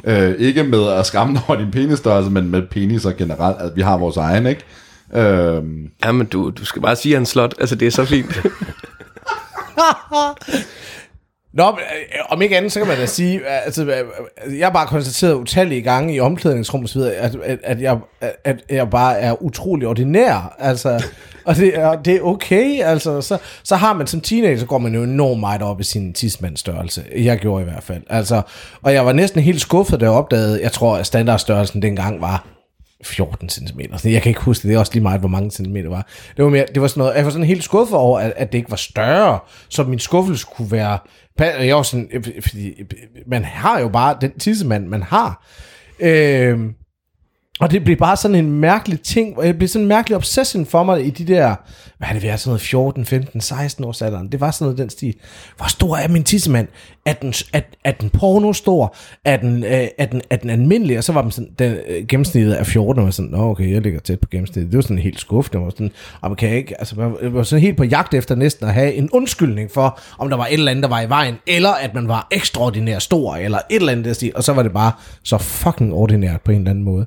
[0.04, 3.58] Øh, ikke med at skamme dig over din penisstørrelse, men med peniser generelt.
[3.62, 4.62] At vi har vores egen, ikke?
[5.16, 5.64] Øh,
[6.06, 7.54] Ja, men du, du skal bare sige, at han slot.
[7.60, 8.42] Altså, det er så fint.
[11.58, 13.98] Nå, men, øh, om ikke andet, så kan man da sige, øh, altså, øh,
[14.46, 17.82] øh, jeg har bare konstateret utallige gange i omklædningsrum og så videre, at, at, at,
[17.82, 18.00] jeg,
[18.44, 21.04] at jeg bare er utrolig ordinær, altså,
[21.46, 24.78] og det er, det er okay, altså, så, så har man som teenager, så går
[24.78, 28.42] man jo enormt meget op i sin tidsmandsstørrelse, jeg gjorde i hvert fald, altså,
[28.82, 32.57] og jeg var næsten helt skuffet, da jeg opdagede, jeg tror, at standardstørrelsen dengang var
[33.04, 33.80] 14 cm.
[34.04, 34.70] Jeg kan ikke huske det.
[34.70, 36.08] Det er også lige meget, hvor mange centimeter var.
[36.38, 38.52] Det var, mere, det var sådan noget, jeg var sådan helt skuffet over, at, at
[38.52, 41.00] det ikke var større, så min skuffelse kunne være...
[41.40, 42.74] Jeg var sådan, fordi
[43.28, 45.46] man har jo bare den tissemand, man har.
[46.00, 46.60] Øh,
[47.60, 50.66] og det blev bare sådan en mærkelig ting, og det blev sådan en mærkelig obsession
[50.66, 51.56] for mig i de der,
[51.98, 54.32] hvad er det været, sådan noget 14, 15, 16 års alderen.
[54.32, 55.14] Det var sådan noget den stil.
[55.58, 56.68] Hvor stor er min tissemand?
[57.06, 58.96] Er den, er, er den porno stor?
[59.26, 60.98] Er den, øh, er, den, er den almindelig?
[60.98, 63.74] Og så var den sådan, den øh, gennemsnittet af 14, og var sådan, nå okay,
[63.74, 64.72] jeg ligger tæt på gennemsnittet.
[64.72, 65.64] Det var sådan helt skuffende.
[65.64, 68.68] Var sådan, om kan kan ikke, altså man var sådan helt på jagt efter næsten
[68.68, 71.36] at have en undskyldning for, om der var et eller andet, der var i vejen,
[71.48, 74.32] eller at man var ekstraordinært stor, eller et eller andet der stil.
[74.36, 74.92] Og så var det bare
[75.24, 77.06] så fucking ordinært på en eller anden måde.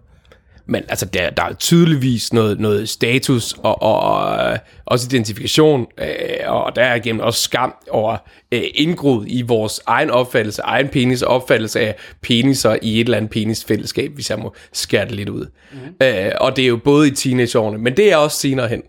[0.71, 6.07] Men altså, der, der er tydeligvis noget, noget status og, og, og også identifikation, øh,
[6.47, 8.17] og der er igennem også skam over
[8.53, 13.31] øh, indgroet i vores egen opfattelse, egen penis opfattelse af peniser i et eller andet
[13.31, 15.47] penisfællesskab, hvis jeg må skære det lidt ud.
[15.73, 16.07] Mm.
[16.07, 18.83] Øh, og det er jo både i teenageårene, men det er også senere hen.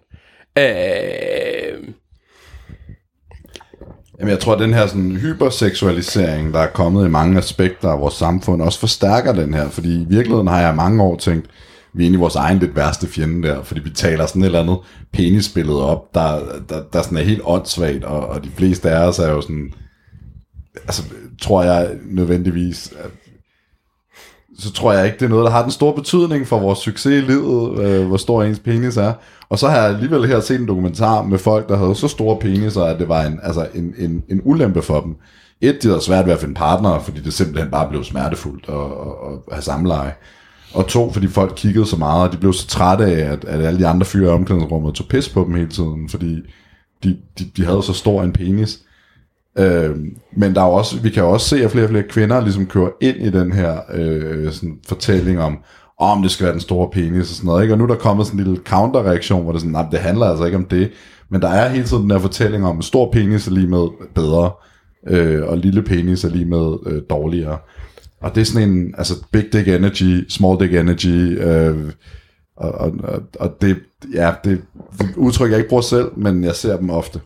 [0.57, 1.93] Øh,
[4.19, 7.99] Jamen, jeg tror, at den her sådan, hyperseksualisering, der er kommet i mange aspekter af
[7.99, 9.69] vores samfund, også forstærker den her.
[9.69, 11.45] Fordi i virkeligheden har jeg mange år tænkt,
[11.93, 14.59] vi er egentlig vores egen lidt værste fjende der, fordi vi taler sådan et eller
[14.59, 14.77] andet
[15.13, 16.39] penisbillede op, der,
[16.69, 19.73] der, der sådan er helt åndssvagt, og, og de fleste af os er jo sådan,
[20.75, 21.03] altså
[21.41, 23.11] tror jeg nødvendigvis, at,
[24.57, 27.23] så tror jeg ikke, det er noget, der har den store betydning for vores succes
[27.23, 29.13] i livet, øh, hvor stor ens penis er.
[29.49, 32.39] Og så har jeg alligevel her set en dokumentar med folk, der havde så store
[32.39, 35.15] peniser, at det var en, altså en, en, en ulempe for dem.
[35.61, 38.75] Et, de havde svært ved at finde partnere, fordi det simpelthen bare blev smertefuldt at,
[38.75, 40.13] at, at have samleje.
[40.73, 43.65] Og to, fordi folk kiggede så meget, og de blev så trætte af, at, at
[43.65, 46.35] alle de andre fyre i omklædningsrummet tog pis på dem hele tiden, fordi
[47.03, 48.79] de, de, de havde så stor en penis.
[49.59, 49.95] Øh,
[50.37, 52.89] men der er også, vi kan også se, at flere og flere kvinder ligesom kører
[53.01, 55.57] ind i den her øh, sådan fortælling om,
[55.99, 57.61] om det skal være den store penis og sådan noget.
[57.61, 57.73] Ikke?
[57.73, 59.99] Og nu er der kommet sådan en lille counterreaktion, hvor det er sådan, nej, det
[59.99, 60.91] handler altså ikke om det.
[61.29, 63.87] Men der er hele tiden den her fortælling om, at stor penis er lige med
[64.15, 64.51] bedre,
[65.07, 67.57] øh, og lille penis er lige med øh, dårligere.
[68.21, 71.91] Og det er sådan en, altså big dick energy, small dick energy, øh,
[72.55, 73.77] og, og, og, det,
[74.13, 74.61] ja, det,
[74.99, 77.21] det udtryk jeg ikke bruger selv, men jeg ser dem ofte.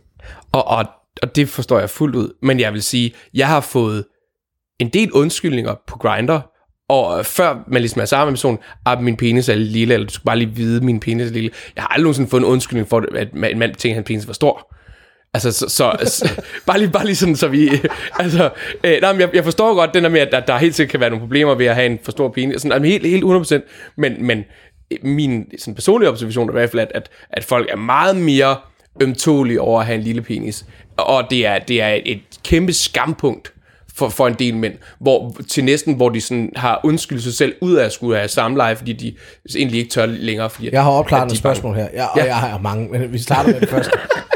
[0.52, 0.86] Og, og,
[1.22, 2.34] og det forstår jeg fuldt ud.
[2.42, 4.06] Men jeg vil sige, jeg har fået
[4.80, 6.42] en del undskyldninger på Grinder,
[6.90, 10.14] og før man ligesom er sammen med personen, at min penis er lille, eller du
[10.14, 11.50] skal bare lige vide, min penis er lille.
[11.76, 14.28] Jeg har aldrig nogensinde fået en undskyldning for, at en mand tænker, at hans penis
[14.28, 14.75] var stor.
[15.36, 17.70] Altså, så, så, så bare, lige, bare lige sådan, så vi...
[18.20, 18.50] Altså,
[18.84, 20.92] øh, nej, men jeg, jeg forstår godt den der med, at der, der helt sikkert
[20.92, 22.62] kan være nogle problemer ved at have en for stor penis.
[22.62, 23.24] Sådan, altså, helt, helt
[23.64, 23.94] 100%.
[23.98, 24.44] Men, men
[25.04, 28.58] min sådan, personlige observation er i hvert fald, at, at, at folk er meget mere
[29.02, 30.66] ømtålige over at have en lille penis.
[30.98, 33.54] Og det er, det er et, kæmpe skampunkt
[33.96, 37.56] for, for en del mænd, hvor, til næsten, hvor de sådan har undskyldt sig selv
[37.62, 39.16] ud af at skulle have samleje, fordi de
[39.56, 40.50] egentlig ikke tør længere.
[40.50, 42.26] Fordi jeg har opklaret et spørgsmål her, jeg, og ja.
[42.26, 43.92] jeg har mange, men vi starter med det første.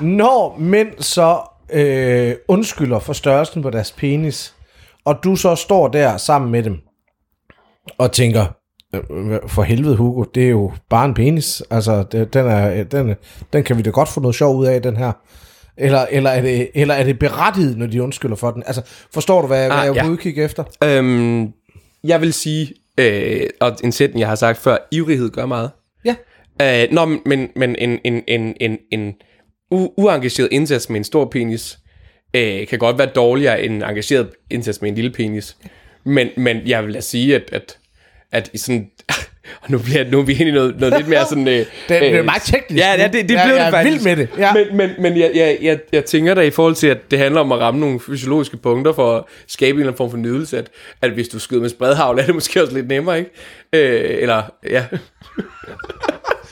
[0.00, 1.40] Når mænd så
[1.72, 4.54] øh, undskylder for størrelsen på deres penis,
[5.04, 6.78] og du så står der sammen med dem,
[7.98, 8.46] og tænker,
[8.94, 9.00] øh,
[9.48, 13.14] for helvede Hugo, det er jo bare en penis, altså det, den, er, den,
[13.52, 15.12] den kan vi da godt få noget sjov ud af, den her.
[15.76, 18.62] Eller, eller, er det, eller er det berettiget, når de undskylder for den?
[18.66, 18.82] Altså,
[19.12, 20.10] forstår du, hvad, ah, hvad jeg er ja.
[20.10, 20.64] udkigge efter?
[20.84, 21.52] Øhm,
[22.04, 25.70] jeg vil sige, øh, og en sætning, jeg har sagt før, ivrighed gør meget.
[26.04, 26.14] Ja.
[26.62, 29.14] Øh, nå, men, men en, en, en, en, en
[29.74, 31.78] u- uengageret indsats med en stor penis,
[32.36, 35.56] øh, kan godt være dårligere end en engageret indsats med en lille penis.
[36.04, 37.78] Men, men jeg vil da sige, at, at,
[38.32, 38.90] at i sådan
[39.62, 41.48] og nu, bliver, nu er vi inde i noget, noget lidt mere sådan...
[41.48, 42.84] Øh, det, det er øh, meget teknisk.
[42.84, 44.04] Ja, ja det, det blev ja, det faktisk.
[44.06, 44.28] Jeg er vild med det.
[44.38, 44.52] Ja.
[44.52, 47.40] Men, men, men jeg, jeg, jeg, jeg tænker da i forhold til, at det handler
[47.40, 50.58] om at ramme nogle fysiologiske punkter for at skabe en eller anden form for nydelse,
[50.58, 50.68] at,
[51.02, 53.30] at hvis du skyder med spredhavl, er det måske også lidt nemmere, ikke?
[53.72, 54.84] Øh, eller, ja...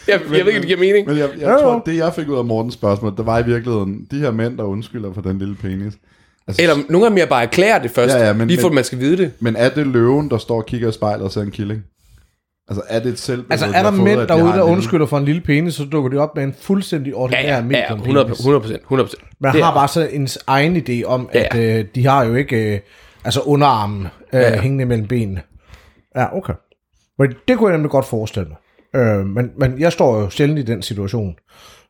[0.08, 1.08] jeg, men, jeg ved ikke, det giver mening.
[1.08, 3.44] Men jeg, jeg ja, tror, det jeg fik ud af Mortens spørgsmål, det var i
[3.44, 5.92] virkeligheden, de her mænd, der undskylder for den lille penis.
[6.48, 8.68] Altså, Eller nogle af dem, jeg bare erklærer det først, ja, ja, men, lige for
[8.68, 9.32] at man skal vide det.
[9.40, 11.84] Men er det løven, der står og kigger i spejlet og ser en killing?
[12.68, 15.40] Altså er det et selv Altså er der mænd derude, der undskylder for en lille
[15.40, 19.14] penis, så dukker de op med en fuldstændig ordinær ja, ja, ja, 100 100 100%
[19.40, 21.78] Man har bare så en egen idé om, at ja.
[21.78, 22.80] øh, de har jo ikke øh,
[23.24, 24.00] altså underarmen
[24.32, 24.60] øh, ja, ja.
[24.60, 25.42] hængende mellem benene.
[26.16, 26.52] Ja, okay.
[27.18, 28.56] Men det kunne jeg nemlig godt forestille mig.
[28.96, 31.36] Øh, men, men jeg står jo sjældent i den situation,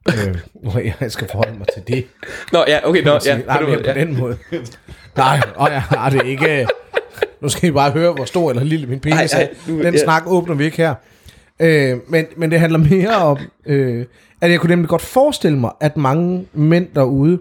[0.09, 2.07] øh, hvor jeg skal forholde mig til det.
[2.53, 3.39] Nå, ja, okay, nå, ja.
[3.47, 3.77] Nej, på, ja.
[3.77, 4.39] på den måde.
[5.17, 6.67] Nej, og ja, nej, det ikke...
[7.41, 9.47] Nu skal I bare høre, hvor stor eller lille min penis er.
[9.67, 10.05] Den ja.
[10.05, 10.95] snak åbner vi ikke her.
[11.61, 14.07] Øh, men, men det handler mere om, øh,
[14.41, 17.39] at jeg kunne nemlig godt forestille mig, at mange mænd derude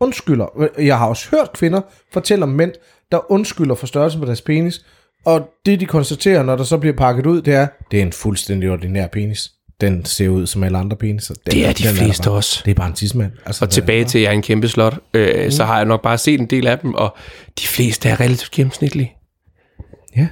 [0.00, 0.68] undskylder.
[0.78, 1.80] Jeg har også hørt kvinder
[2.12, 2.72] fortælle om mænd,
[3.12, 4.84] der undskylder for størrelsen på deres penis,
[5.24, 8.12] og det, de konstaterer, når der så bliver pakket ud, det er, det er en
[8.12, 9.50] fuldstændig ordinær penis.
[9.80, 11.34] Den ser ud som alle andre peniser.
[11.34, 12.62] Den, det er de den fleste er bare, også.
[12.64, 13.32] Det er bare en tidsmand.
[13.46, 15.50] Altså, og tilbage er, til, at jeg er en kæmpe slot, øh, mm.
[15.50, 17.16] så har jeg nok bare set en del af dem, og
[17.60, 19.16] de fleste er relativt gennemsnitlige.
[20.16, 20.26] Ja.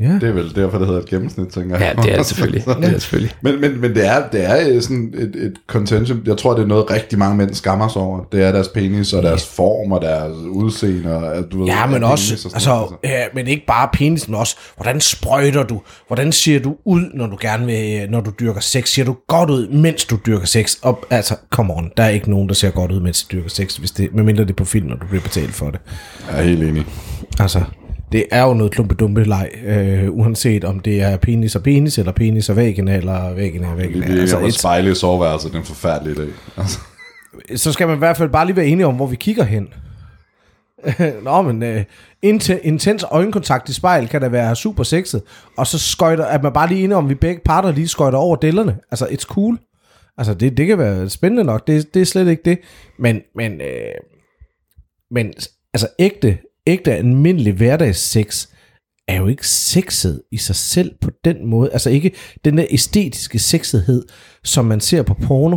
[0.00, 0.04] Ja.
[0.20, 1.94] Det er vel derfor, det hedder et gennemsnit, tænker jeg.
[1.96, 2.64] Ja, det er det selvfølgelig.
[2.66, 3.34] Det er selvfølgelig.
[3.42, 6.22] Men, men, men det er, det er øh, sådan et, et contention.
[6.26, 8.20] Jeg tror, det er noget, rigtig mange mænd skammer sig over.
[8.32, 11.16] Det er deres penis og deres form og deres udseende.
[11.16, 12.82] Og, du ved, Ja, men også, og sådan noget.
[12.82, 15.80] altså, ja, men ikke bare penis, men også, hvordan sprøjter du?
[16.06, 18.88] Hvordan ser du ud, når du gerne vil, når du dyrker sex?
[18.88, 20.76] Ser du godt ud, mens du dyrker sex?
[20.82, 23.48] Og, altså, come on, der er ikke nogen, der ser godt ud, mens de dyrker
[23.50, 25.80] sex, hvis det, medmindre det er på film, når du bliver betalt for det.
[26.30, 26.86] Jeg er helt enig.
[27.38, 27.60] Altså,
[28.12, 32.12] det er jo noget klumpedumpe leg, øh, uanset om det er penis og penis, eller
[32.12, 34.06] penis og vagina, eller vagina og vagina.
[34.06, 36.30] Altså, altså, et, spejle i soveværelset, det er en forfærdelig idé.
[36.56, 36.78] Altså,
[37.62, 39.68] så skal man i hvert fald bare lige være enige om, hvor vi kigger hen.
[41.24, 41.84] Nå, men øh,
[42.26, 45.22] inten- intens øjenkontakt i spejl kan da være super sexet,
[45.56, 48.36] og så skøjter, at man bare lige enige om, vi begge parter lige skøjter over
[48.36, 48.78] dellerne.
[48.90, 49.58] Altså, it's cool.
[50.18, 52.58] Altså, det, det kan være spændende nok, det, det er slet ikke det.
[52.98, 53.94] Men, men, øh,
[55.10, 55.32] men
[55.74, 56.38] altså, ægte,
[56.68, 58.46] ægte almindelig hverdagssex
[59.08, 61.72] er jo ikke sexet i sig selv på den måde.
[61.72, 62.12] Altså ikke
[62.44, 64.04] den der æstetiske sexethed,
[64.44, 65.56] som man ser på porno.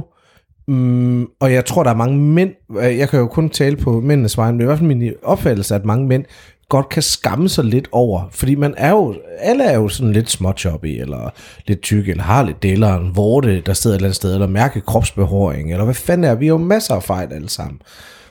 [0.68, 3.99] Mm, og jeg tror, der er mange mænd, øh, jeg kan jo kun tale på
[3.99, 6.26] mændenes vegne, men i hvert fald min opfattelse, at mange mænd
[6.70, 10.30] godt kan skamme sig lidt over, fordi man er jo, alle er jo sådan lidt
[10.30, 11.30] småchoppy, eller
[11.68, 14.47] lidt tyk, eller har lidt deler, en vorte, der sidder et eller andet sted, eller
[14.47, 17.80] mærke kropsbehåring, eller hvad fanden er, vi har jo masser af fejl alle sammen.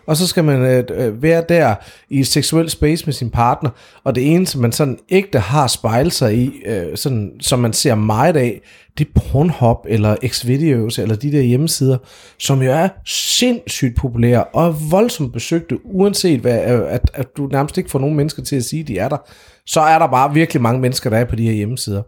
[0.07, 1.75] Og så skal man øh, øh, være der
[2.11, 3.71] i et seksuelt space med sin partner,
[4.05, 7.95] og det eneste, man sådan ægte har spejlet sig i, øh, sådan, som man ser
[7.95, 8.61] meget af,
[8.99, 11.99] det er Pornhub eller Xvideos eller de der hjemmesider,
[12.39, 17.79] som jo er sindssygt populære og voldsomt besøgte, uanset hvad, øh, at, at du nærmest
[17.79, 19.31] ikke får nogen mennesker til at sige, at de er der.
[19.67, 22.03] Så er der bare virkelig mange mennesker, der er på de her hjemmesider.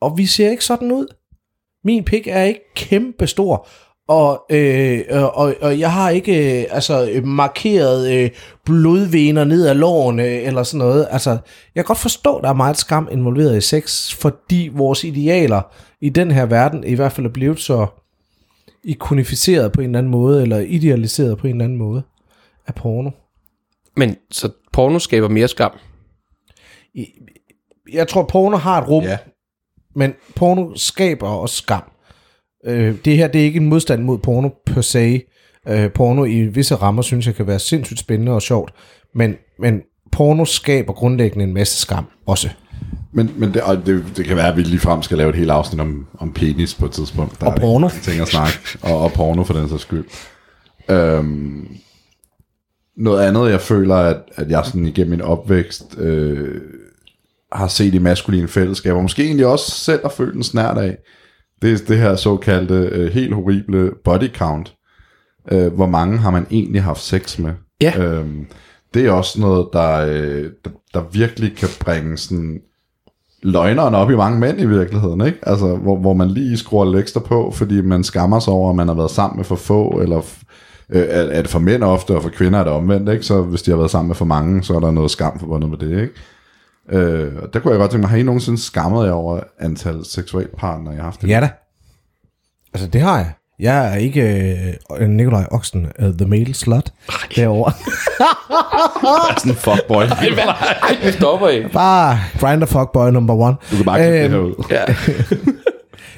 [0.00, 1.06] Og vi ser ikke sådan ud.
[1.84, 3.68] Min pik er ikke kæmpe stor,
[4.10, 8.30] og, øh, og, og jeg har ikke øh, altså, øh, markeret øh,
[8.64, 11.08] blodvener ned ad lårene eller sådan noget.
[11.10, 11.38] Altså, jeg
[11.74, 15.62] kan godt forstå, at der er meget skam involveret i sex, fordi vores idealer
[16.00, 17.86] i den her verden i hvert fald er blevet så
[18.84, 22.02] ikonificeret på en eller anden måde, eller idealiseret på en eller anden måde
[22.66, 23.10] af porno.
[23.96, 25.72] Men så porno skaber mere skam.
[27.92, 29.18] Jeg tror, porno har et rum, ja.
[29.94, 31.82] men porno skaber også skam.
[32.66, 35.22] Øh, det her det er ikke en modstand mod porno per se.
[35.68, 38.72] Øh, porno i visse rammer synes jeg kan være sindssygt spændende og sjovt,
[39.14, 39.80] men, men
[40.12, 42.48] porno skaber grundlæggende en masse skam også.
[43.12, 45.36] Men, men det, og det, det kan være, at vi lige frem skal lave et
[45.36, 47.40] helt afsnit om, om penis på et tidspunkt.
[47.40, 47.78] Der Og er porno.
[47.88, 48.58] mange ting at snakke.
[48.82, 50.04] Og, og porno for den sags skyld.
[50.88, 51.68] Øhm,
[52.96, 56.60] noget andet, jeg føler, at, at jeg sådan igennem min opvækst øh,
[57.52, 60.96] har set i maskuline fællesskaber, måske egentlig også selv har følt en snært af,
[61.62, 64.74] det er det her såkaldte øh, helt horrible body count.
[65.52, 67.52] Øh, hvor mange har man egentlig haft sex med?
[67.80, 67.98] Ja.
[67.98, 68.46] Øhm,
[68.94, 72.60] det er også noget, der, øh, der, der virkelig kan bringe sådan
[73.42, 75.38] løgneren op i mange mænd i virkeligheden, ikke?
[75.42, 78.76] Altså, hvor, hvor man lige skruer lidt ekstra på, fordi man skammer sig over, at
[78.76, 80.18] man har været sammen med for få, eller
[80.90, 83.24] øh, er, det for mænd ofte, og for kvinder er det omvendt, ikke?
[83.24, 85.70] Så hvis de har været sammen med for mange, så er der noget skam forbundet
[85.70, 86.14] med det, ikke?
[86.90, 90.04] Øh, og der kunne jeg godt tænke mig, har I nogensinde skammet jer over antal
[90.04, 91.22] seksualpartnere, jeg har haft?
[91.24, 91.48] Ja da.
[92.74, 93.32] Altså, det har jeg.
[93.58, 94.22] Jeg er ikke
[95.00, 96.92] øh, Nikolaj Oxen, uh, the male slut,
[97.36, 97.72] derovre.
[99.30, 100.02] er sådan en fuckboy.
[100.82, 101.68] Ej, du stopper ikke.
[101.68, 103.56] Bare grinder fuckboy number one.
[103.70, 104.64] Du kan bare klippe det Øhm, her ud.
[104.70, 104.84] Ja.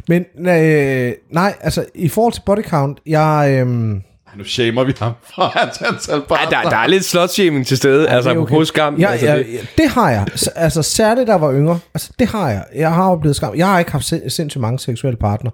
[0.09, 3.65] Men øh, nej, altså i forhold til body count, jeg...
[3.67, 3.95] Øh,
[4.37, 6.63] Nu shamer vi ham for hans antal Ej, partnere.
[6.65, 8.09] der, der er lidt slotshaming til stede.
[8.09, 8.55] Altså, det er okay.
[8.55, 8.97] på skam.
[8.97, 10.27] Ja, altså, ja, det, ja, det har jeg.
[10.57, 11.79] Altså særligt, da jeg var yngre.
[11.95, 12.65] Altså det har jeg.
[12.75, 13.55] Jeg har oplevet skam.
[13.57, 15.53] Jeg har ikke haft sind- sindssygt mange seksuelle partnere.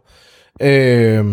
[0.63, 1.25] Øh,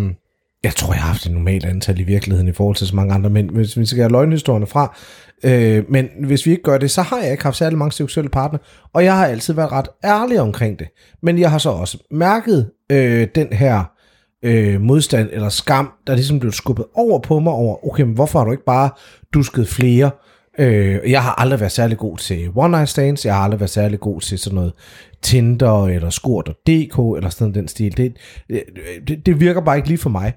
[0.63, 3.13] jeg tror, jeg har haft et normalt antal i virkeligheden i forhold til så mange
[3.13, 4.95] andre mænd, hvis vi skal have løgnhistorierne fra.
[5.43, 8.29] Øh, men hvis vi ikke gør det, så har jeg ikke haft særlig mange seksuelle
[8.29, 8.61] partnere,
[8.93, 10.87] og jeg har altid været ret ærlig omkring det.
[11.23, 13.83] Men jeg har så også mærket øh, den her
[14.45, 18.39] øh, modstand eller skam, der ligesom blev skubbet over på mig over, okay, men hvorfor
[18.39, 18.89] har du ikke bare
[19.33, 20.11] dusket flere?
[20.59, 23.69] Øh, jeg har aldrig været særlig god til one night stands, jeg har aldrig været
[23.69, 24.73] særlig god til sådan noget
[25.21, 27.97] Tinder eller Skort.dk eller sådan den stil.
[27.97, 28.15] Det,
[28.49, 28.59] øh,
[29.07, 30.33] det, det virker bare ikke lige for mig.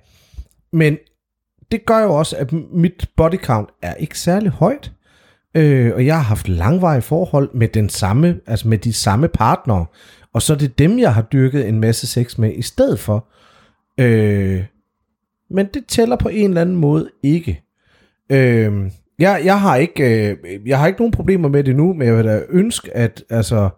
[0.73, 0.97] Men
[1.73, 4.93] det gør jo også, at mit body count er ikke særlig højt.
[5.55, 9.87] Øh, og jeg har haft langvarige forhold med den samme, altså med de samme partnere.
[10.35, 13.29] Og så er det dem, jeg har dyrket en masse sex med i stedet for.
[14.01, 14.65] Øh,
[15.51, 17.63] men det tæller på en eller anden måde ikke.
[18.33, 20.37] Øh, jeg, jeg, har ikke, øh,
[20.67, 23.69] jeg har ikke nogen problemer med det nu, men jeg vil da ønske, at altså,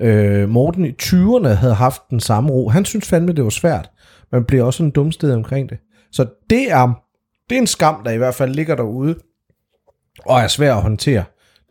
[0.00, 2.68] øh, Morten i 20'erne havde haft den samme ro.
[2.68, 3.90] Han synes fandme, det var svært.
[4.32, 5.78] Man bliver også en dumsted omkring det.
[6.12, 7.02] Så det er,
[7.50, 9.14] det er en skam, der i hvert fald ligger derude,
[10.26, 11.24] og er svær at håndtere.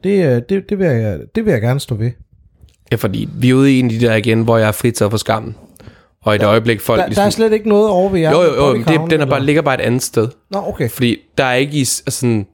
[0.03, 2.11] Det, øh, det, det, vil, jeg, det vil jeg gerne stå ved.
[2.91, 5.11] Ja, fordi vi er ude i en af de der igen, hvor jeg er fritaget
[5.11, 5.55] for skammen.
[6.24, 7.01] Og i et øjeblik folk...
[7.01, 8.32] Der, der er slet ikke noget over ved jer.
[8.32, 10.28] jo, jo, jo, men det, den er bare, ligger bare et andet sted.
[10.51, 10.89] Nå, okay.
[10.89, 12.47] Fordi der er ikke i altså sådan...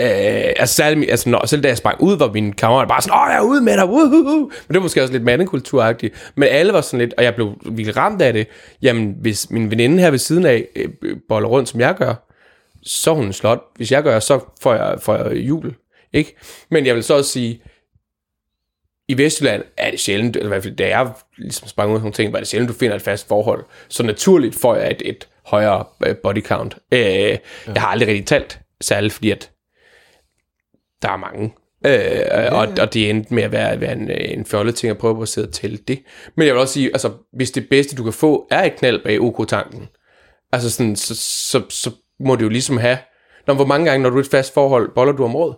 [0.00, 0.08] Øh,
[0.56, 3.26] altså, særlig, altså når, selv da jeg sprang ud, var min kammerat bare sådan, åh,
[3.30, 4.38] jeg er ude med dig, woohoo!
[4.38, 6.32] Men det var måske også lidt mandekulturagtigt.
[6.34, 8.46] Men alle var sådan lidt, og jeg blev virkelig ramt af det.
[8.82, 10.88] Jamen, hvis min veninde her ved siden af øh,
[11.28, 12.14] boller rundt, som jeg gør,
[12.82, 13.60] så er hun en slot.
[13.76, 15.74] Hvis jeg gør, så får jeg, får jeg jul.
[16.12, 16.36] Ikke?
[16.70, 17.62] Men jeg vil så også sige,
[19.08, 21.98] i Vestjylland er det sjældent, eller i hvert fald da jeg ligesom sprang ud af
[21.98, 23.64] sådan nogle ting, var det sjældent, du finder et fast forhold.
[23.88, 26.76] Så naturligt får jeg et, et højere øh, body count.
[26.92, 27.36] Øh, ja.
[27.66, 29.50] Jeg har aldrig rigtig talt, særligt fordi at
[31.02, 31.54] der er mange.
[31.86, 34.98] Øh, ja, og, og det endte med at være, være en, en fjollet ting at
[34.98, 36.02] prøve at sidde tælle det.
[36.36, 39.04] Men jeg vil også sige, altså, hvis det bedste du kan få er et knald
[39.04, 39.88] bag OK-tanken,
[40.52, 41.14] altså sådan, så,
[41.50, 41.90] så, så
[42.20, 42.98] må det jo ligesom have,
[43.48, 45.56] Nå, hvor mange gange, når du er et fast forhold, boller du om året?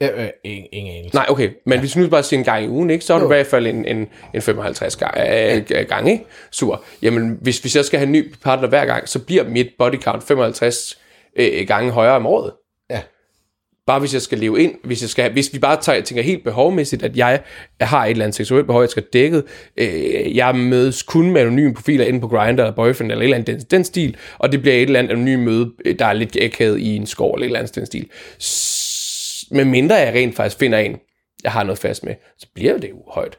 [0.00, 1.14] Ja, øh, ingen, ingen anelse.
[1.16, 1.80] Nej, okay, men ja.
[1.80, 3.66] hvis nu bare siger en gang i ugen, ikke, så er du i hvert fald
[3.66, 6.24] en, en, en 55 gang, øh, gang, ikke?
[6.50, 6.76] Super.
[7.02, 10.00] Jamen, hvis, hvis jeg skal have en ny partner hver gang, så bliver mit body
[10.02, 10.98] count 55
[11.36, 12.52] øh, gange højere om året.
[12.90, 13.00] Ja.
[13.86, 16.44] Bare hvis jeg skal leve ind, hvis, jeg skal, hvis vi bare tager, tænker helt
[16.44, 17.40] behovmæssigt, at jeg
[17.80, 19.44] har et eller andet seksuelt behov, jeg skal dækket,
[19.76, 23.36] øh, jeg mødes kun med anonyme profiler inde på Grindr eller Boyfriend eller et eller
[23.36, 26.12] andet den, den stil, og det bliver et eller andet anonymt møde, øh, der er
[26.12, 28.08] lidt akavet i en skov eller et eller andet den stil.
[28.42, 28.79] S-
[29.50, 30.96] med mindre jeg rent faktisk finder en,
[31.44, 33.38] jeg har noget fast med, så bliver det jo højt.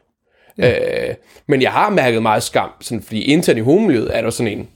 [0.58, 1.08] Ja.
[1.08, 1.14] Øh,
[1.48, 4.68] men jeg har mærket meget skam, sådan, fordi internt i homomiljøet er der sådan en,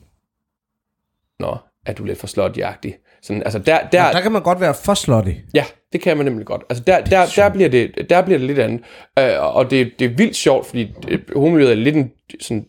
[1.41, 1.57] nå,
[1.87, 2.97] er du lidt for slotjagtig?
[3.23, 5.31] Sådan, altså der, der, Der kan man godt være for slutty.
[5.55, 6.63] Ja, det kan man nemlig godt.
[6.71, 8.81] Altså der, der, der, bliver, det, der bliver det lidt andet.
[9.19, 12.67] Øh, og det, det er vildt sjovt, fordi øh, homomiljøet er lidt en sådan,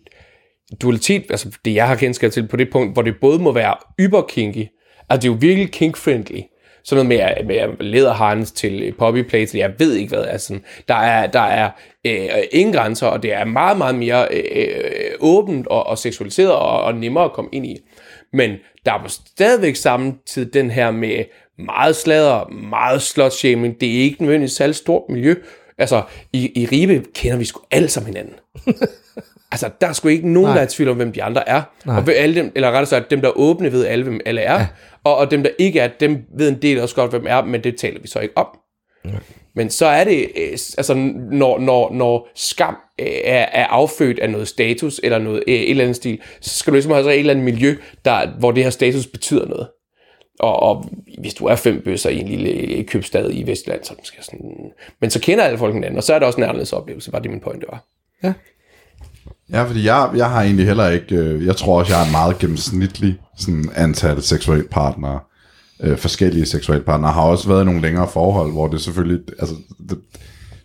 [0.82, 3.76] dualitet, altså det jeg har kendskab til på det punkt, hvor det både må være
[4.00, 4.68] yberkinky,
[5.10, 6.42] altså det er jo virkelig kink-friendly,
[6.88, 11.28] sådan noget med, med hans til poppy poppyplates, jeg ved ikke hvad, altså der er,
[11.28, 11.70] der er
[12.06, 16.52] øh, ingen grænser, og det er meget, meget mere øh, øh, åbent og, og seksualiseret
[16.52, 17.78] og, og nemmere at komme ind i.
[18.34, 18.52] Men
[18.86, 21.24] der er på stadigvæk samtidig den her med
[21.58, 23.82] meget sladder, meget slutshaming.
[23.82, 25.36] Det er ikke nødvendigvis særlig stort miljø.
[25.78, 26.02] Altså,
[26.34, 28.34] i, i Ribe kender vi sgu alle sammen hinanden.
[29.52, 30.54] altså, der er sgu ikke nogen, Nej.
[30.54, 31.62] der er i tvivl om, hvem de andre er.
[31.86, 31.98] Nej.
[31.98, 34.42] Og ved alle dem, eller rettere sagt, dem, der er åbne, ved alle, hvem alle
[34.42, 34.60] er.
[34.60, 34.68] Ja.
[35.04, 37.64] Og, og dem, der ikke er, dem ved en del også godt, hvem er, men
[37.64, 38.48] det taler vi så ikke om.
[39.06, 39.10] Ja.
[39.56, 40.94] Men så er det, øh, altså
[41.32, 45.70] når, når, når skam øh, er, er affødt af noget status, eller noget, øh, et
[45.70, 47.76] eller andet stil, så skal du ligesom have så et eller andet miljø,
[48.06, 49.68] der, hvor det her status betyder noget.
[50.40, 50.90] Og, og
[51.20, 54.72] hvis du er fem bøsser i en lille købstad i Vestland, så måske sådan...
[55.02, 57.20] Men så kender alle folk hinanden, og så er det også en anderledes oplevelse, var
[57.20, 57.84] det min pointe var.
[58.24, 58.34] Ja.
[59.52, 61.16] Ja, fordi jeg, jeg har egentlig heller ikke...
[61.16, 65.20] Øh, jeg tror også, jeg har en meget gennemsnitlig sådan, antal seksuelle partnere.
[65.84, 67.12] Øh, forskellige seksuelle partnere.
[67.12, 69.20] Har også været i nogle længere forhold, hvor det selvfølgelig...
[69.40, 69.56] Altså,
[69.90, 69.98] det,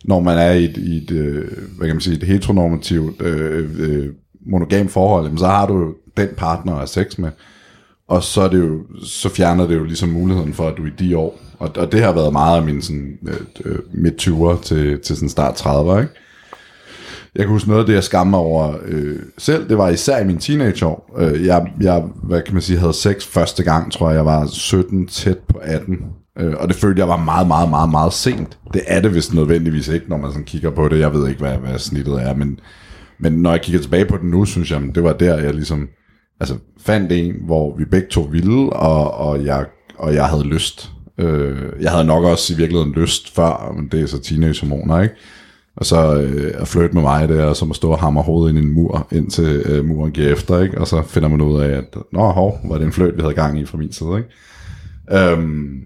[0.04, 1.44] når man er i et, i et øh,
[1.76, 4.08] hvad kan man sige, et heteronormativt øh, øh,
[4.46, 7.30] monogam forhold, jamen, så har du den partner at sex med.
[8.08, 10.90] Og så, er det jo, så fjerner det jo ligesom muligheden for, at du i
[10.98, 14.62] de år, og, og det har været meget af min sådan, øh, øh midt 20'er
[14.62, 16.12] til, til sådan start 30'er, ikke?
[17.34, 20.24] Jeg kan huske noget af det, jeg skammer over øh, selv, det var især i
[20.24, 21.14] mine teenageår.
[21.18, 24.46] Øh, jeg, jeg, hvad kan man sige, havde sex første gang, tror jeg, jeg var
[24.46, 25.98] 17, tæt på 18.
[26.38, 28.58] Øh, og det følte jeg var meget, meget, meget, meget sent.
[28.74, 30.98] Det er det vist nødvendigvis ikke, når man sådan kigger på det.
[30.98, 32.60] Jeg ved ikke, hvad, hvad snittet er, men,
[33.18, 35.88] men når jeg kigger tilbage på det nu, synes jeg, det var der, jeg ligesom
[36.40, 39.66] altså, fandt en, hvor vi begge to ville, og, og, jeg,
[39.98, 40.90] og jeg havde lyst.
[41.18, 45.14] Øh, jeg havde nok også i virkeligheden lyst før, men det er så teenagehormoner, ikke?
[45.76, 48.50] Og så øh, at flytte med mig der, og så må stå og hamre hovedet
[48.50, 50.78] ind i en mur, indtil øh, muren giver efter, ikke?
[50.78, 53.34] Og så finder man ud af, at nå, hov, var det en fløjt, vi havde
[53.34, 55.30] gang i fra min side, ikke?
[55.32, 55.80] Øhm,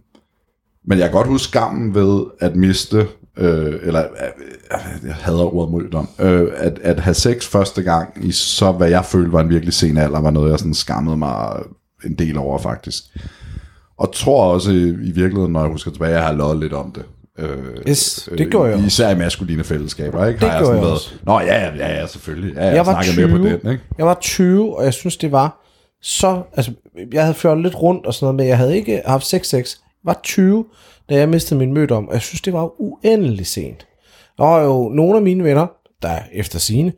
[0.87, 3.07] men jeg kan godt huske skammen ved at miste,
[3.39, 8.33] øh, eller øh, jeg hader ordet muldom, øh, at, at have sex første gang i
[8.33, 11.63] så, hvad jeg følte var en virkelig sen alder, var noget, jeg sådan skammede mig
[12.05, 13.03] en del over faktisk.
[13.99, 16.73] Og tror også i, i virkeligheden, når jeg husker tilbage, at jeg har løjet lidt
[16.73, 17.05] om det.
[17.39, 17.59] Øh,
[17.89, 18.87] Yes, det gjorde jeg.
[18.87, 20.41] Især i maskuline fællesskaber, ikke?
[20.41, 21.21] Det har jeg sådan jeg været.
[21.23, 22.55] Nå ja, ja, ja, selvfølgelig.
[22.55, 23.39] Ja, jeg, Jeg var snakker mere 20.
[23.39, 23.85] på den, ikke?
[23.99, 25.63] Jeg var 20, og jeg synes, det var
[26.03, 26.43] så...
[26.57, 26.73] Altså,
[27.13, 29.77] jeg havde fjollet lidt rundt og sådan noget, men jeg havde ikke haft sex sex.
[29.77, 30.65] Jeg var 20,
[31.09, 33.87] da jeg mistede min mødt om, og jeg synes, det var uendelig sent.
[34.39, 35.67] Der var jo nogle af mine venner,
[36.03, 36.93] der efter sine,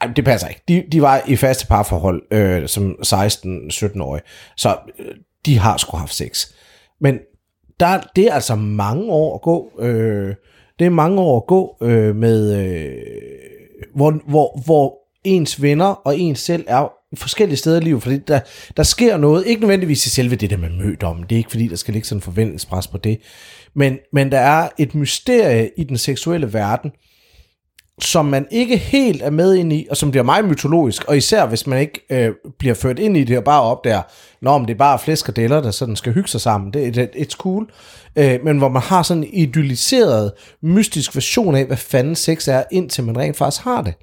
[0.00, 4.22] ej, det passer ikke, de, de var i faste parforhold øh, som 16-17-årige,
[4.56, 5.06] så øh,
[5.46, 6.46] de har sgu haft sex.
[7.00, 7.18] Men
[7.80, 10.34] der, det er altså mange år at gå, øh,
[10.78, 12.92] det er mange år at gå øh, med, øh,
[13.94, 18.40] hvor, hvor, hvor ens venner og ens selv er forskellige steder i livet, fordi der,
[18.76, 21.50] der sker noget, ikke nødvendigvis i selve det der med mødt om, det er ikke
[21.50, 23.20] fordi, der skal ligge sådan en forventningspres på det,
[23.74, 26.90] men, men der er et mysterie i den seksuelle verden,
[28.02, 31.46] som man ikke helt er med ind i, og som bliver meget mytologisk, og især
[31.46, 34.02] hvis man ikke øh, bliver ført ind i det og bare opdager,
[34.40, 36.94] når om det er bare flæsk og deller, der sådan skal hygge sig sammen, det,
[36.94, 37.70] det et cool,
[38.16, 40.32] øh, men hvor man har sådan en idealiseret,
[40.62, 43.94] mystisk version af, hvad fanden sex er, indtil man rent faktisk har det.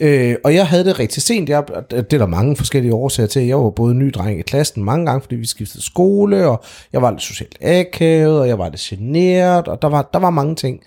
[0.00, 1.48] Øh, og jeg havde det rigtig sent.
[1.48, 3.42] Jeg, det er der mange forskellige årsager til.
[3.42, 7.02] Jeg var både ny dreng i klassen mange gange, fordi vi skiftede skole, og jeg
[7.02, 10.54] var lidt socialt akavet, og jeg var lidt generet, og der var, der var mange
[10.54, 10.80] ting.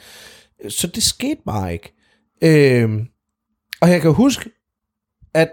[0.70, 1.97] Så det skete bare ikke.
[2.42, 2.90] Øh,
[3.82, 4.50] og jeg kan huske,
[5.34, 5.50] at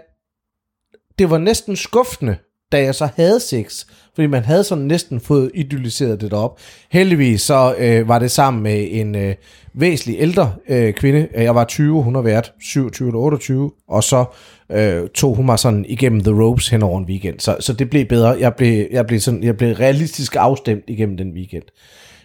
[1.19, 2.37] det var næsten skuffende,
[2.71, 6.59] da jeg så havde sex, fordi man havde sådan næsten fået idealiseret det op.
[6.89, 9.35] Heldigvis så øh, var det sammen med en øh,
[9.73, 11.27] væsentlig ældre øh, kvinde.
[11.35, 14.25] Øh, jeg var 20, hun har været 27 eller 28, og så
[14.71, 17.39] øh, tog hun mig sådan igennem the ropes hen over en weekend.
[17.39, 18.29] Så, så det blev bedre.
[18.39, 21.63] Jeg blev, jeg blev, sådan, jeg blev realistisk afstemt igennem den weekend.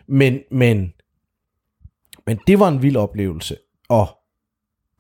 [0.09, 0.93] Men, men,
[2.27, 3.57] men det var en vild oplevelse.
[3.89, 4.09] Og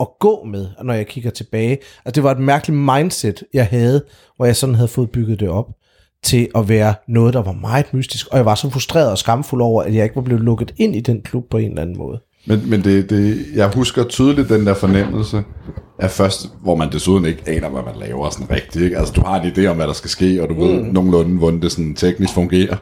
[0.00, 1.78] at gå med, når jeg kigger tilbage.
[2.04, 4.04] Altså det var et mærkeligt mindset, jeg havde,
[4.36, 5.66] hvor jeg sådan havde fået bygget det op
[6.22, 9.62] til at være noget, der var meget mystisk, og jeg var så frustreret og skamfuld
[9.62, 11.98] over, at jeg ikke var blevet lukket ind i den klub på en eller anden
[11.98, 12.20] måde.
[12.46, 15.42] Men, men det, det, jeg husker tydeligt den der fornemmelse
[15.98, 18.84] af først, hvor man desuden ikke aner, hvad man laver sådan rigtigt.
[18.84, 18.98] Ikke?
[18.98, 20.60] Altså du har en idé om, hvad der skal ske, og du mm.
[20.60, 22.76] ved nogenlunde, hvordan det sådan teknisk fungerer.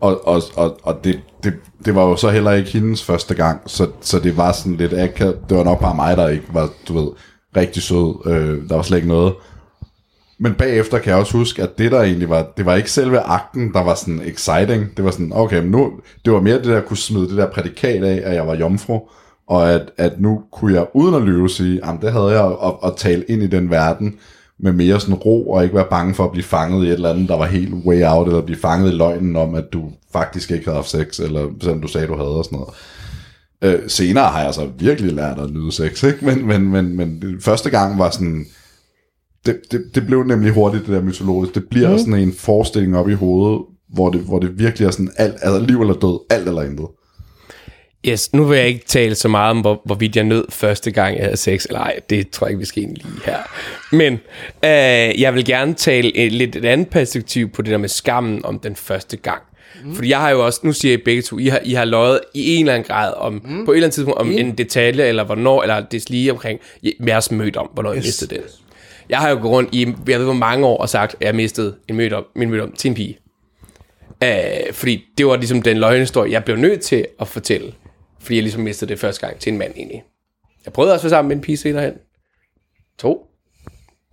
[0.00, 3.60] Og, og, og, og det, det, det var jo så heller ikke hendes første gang,
[3.66, 5.38] så, så det var sådan lidt akavet.
[5.48, 7.08] Det var nok bare mig, der ikke var, du ved,
[7.56, 8.26] rigtig sød.
[8.26, 9.34] Øh, der var slet ikke noget.
[10.38, 13.20] Men bagefter kan jeg også huske, at det der egentlig var, det var ikke selve
[13.20, 14.96] akten, der var sådan exciting.
[14.96, 15.92] Det var sådan, okay, men nu,
[16.24, 19.00] det var mere det der, kunne smide det der prædikat af, at jeg var jomfru,
[19.48, 22.72] og at, at nu kunne jeg uden at lyve sige, at det havde jeg at,
[22.84, 24.18] at tale ind i den verden,
[24.60, 27.10] med mere sådan ro, og ikke være bange for at blive fanget i et eller
[27.10, 30.50] andet, der var helt way out, eller blive fanget i løgnen om, at du faktisk
[30.50, 32.74] ikke havde haft sex, eller selvom du sagde, du havde og sådan noget.
[33.62, 36.24] Øh, senere har jeg så virkelig lært at nyde sex, ikke?
[36.24, 38.46] Men, men, men, men første gang var sådan,
[39.46, 41.54] det, det, det blev nemlig hurtigt det der mytologisk.
[41.54, 41.98] Det bliver mm.
[41.98, 45.60] sådan en forestilling op i hovedet, hvor det, hvor det virkelig er sådan alt, altså
[45.60, 46.86] liv eller død, alt eller intet.
[48.04, 51.16] Yes, nu vil jeg ikke tale så meget om, hvor, hvorvidt jeg nød første gang,
[51.16, 51.64] jeg havde sex.
[51.64, 53.38] Eller ej, det tror jeg ikke, vi skal ind lige her.
[53.92, 54.12] Men
[54.64, 58.44] øh, jeg vil gerne tale et, lidt et andet perspektiv på det der med skammen
[58.44, 59.42] om den første gang.
[59.84, 59.94] Mm.
[59.94, 62.20] Fordi jeg har jo også, nu siger jeg begge to, I har, I har løjet
[62.34, 63.64] i en eller anden grad om, mm.
[63.64, 64.32] på et eller andet tidspunkt om mm.
[64.32, 66.60] en detalje, eller hvornår, eller det lige omkring
[67.06, 68.04] jeres mødt om, hvornår yes.
[68.04, 68.42] I mistede det.
[69.08, 71.34] Jeg har jo gået rundt i, jeg ved hvor mange år, og sagt, at jeg
[71.34, 73.18] mistede en mødt om, min mødt om til en pige.
[74.24, 74.28] Uh,
[74.74, 77.72] fordi det var ligesom den løgnehistorie, jeg blev nødt til at fortælle.
[78.26, 80.02] Fordi jeg ligesom mistede det første gang til en mand egentlig.
[80.64, 81.94] Jeg prøvede også at være sammen med en pige senere hen.
[82.98, 83.26] To.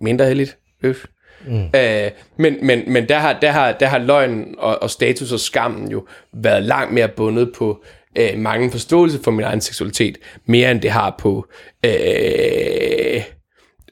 [0.00, 0.58] Mindre heldigt.
[0.82, 1.04] Øf.
[1.46, 1.56] Mm.
[1.56, 5.40] Uh, men men, men der, har, der, har, der har løgn og, og status og
[5.40, 7.84] skammen jo været langt mere bundet på
[8.20, 11.46] uh, mange forståelse for min egen seksualitet, mere end det har på
[11.86, 13.22] uh,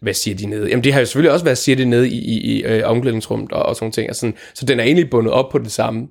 [0.03, 0.69] hvad siger de nede?
[0.69, 3.53] Jamen det har jo selvfølgelig også, hvad siger de nede i, i, i øh, omklædningsrummet
[3.53, 4.11] og, og sådan ting.
[4.11, 6.09] Og sådan, så den er egentlig bundet op på det samme.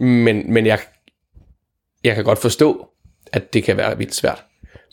[0.00, 0.78] Men, men jeg,
[2.04, 2.86] jeg kan godt forstå,
[3.32, 4.44] at det kan være vildt svært.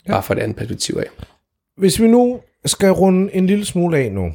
[0.06, 0.12] Ja.
[0.12, 1.06] Bare fra et andet perspektiv af.
[1.76, 4.32] Hvis vi nu skal runde en lille smule af nu.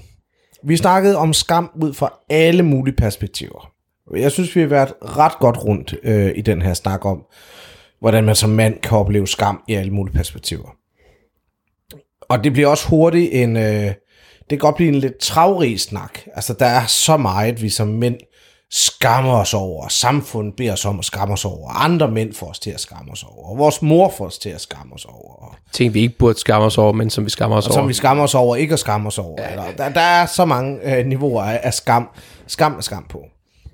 [0.64, 3.72] Vi snakkede om skam ud fra alle mulige perspektiver.
[4.16, 7.26] Jeg synes, vi har været ret godt rundt øh, i den her snak om,
[8.00, 10.76] hvordan man som mand kan opleve skam i alle mulige perspektiver.
[12.22, 16.20] Og det bliver også hurtigt en, øh, det kan godt blive en lidt travrig snak.
[16.34, 18.18] Altså, der er så meget, vi som mænd
[18.76, 19.88] skammer os over.
[19.88, 21.70] Samfundet beder os om at skamme os over.
[21.70, 23.50] Andre mænd får os til at skamme os over.
[23.50, 25.56] Og vores mor får os til at skamme os over.
[25.72, 27.82] Ting, vi ikke burde skamme os over, men som vi skammer os og over.
[27.82, 29.42] Som vi skammer os over, ikke at skamme os over.
[29.42, 32.08] Ja, Eller, der, der er så mange øh, niveauer af, af skam,
[32.48, 33.22] skam og skam på.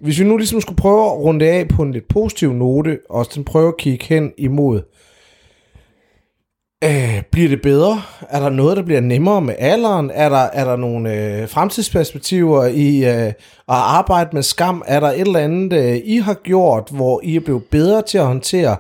[0.02, 3.26] Hvis vi nu ligesom skulle prøve at runde af på en lidt positiv note, og
[3.46, 4.82] prøve at kigge hen imod
[6.84, 8.02] Øh, bliver det bedre?
[8.30, 10.12] Er der noget, der bliver nemmere med alderen?
[10.14, 13.34] Er der, er der nogle øh, fremtidsperspektiver i øh, at
[13.68, 14.84] arbejde med skam?
[14.88, 18.18] Er der et eller andet, øh, I har gjort, hvor I er blevet bedre til
[18.18, 18.78] at håndtere,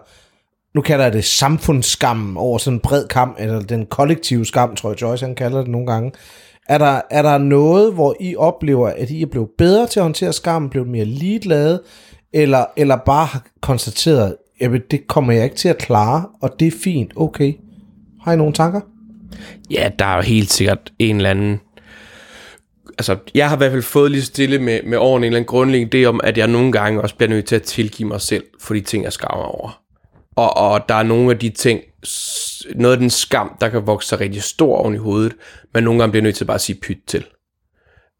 [0.76, 4.90] nu kalder jeg det samfundsskam over sådan en bred kamp, eller den kollektive skam, tror
[4.90, 6.12] jeg Joyce han kalder det nogle gange.
[6.70, 10.04] Er der, er der noget, hvor I oplever, at I er blevet bedre til at
[10.04, 11.82] håndtere skam, blevet mere ligeglade,
[12.34, 16.68] eller, eller bare har konstateret, at det kommer jeg ikke til at klare, og det
[16.68, 17.54] er fint, okay?
[18.22, 18.82] Har I nogle tanker?
[19.72, 21.60] Ja, der er jo helt sikkert en eller anden...
[22.98, 25.48] Altså, jeg har i hvert fald fået lige stille med, med årene en eller anden
[25.48, 28.44] grundlæggende idé om, at jeg nogle gange også bliver nødt til at tilgive mig selv
[28.60, 29.82] for de ting, jeg skammer over.
[30.36, 31.82] Og, og der er nogle af de ting,
[32.76, 35.34] noget af den skam, der kan vokse sig rigtig stor oven i hovedet,
[35.74, 37.26] men nogle gange bliver nødt til bare at sige pyt til.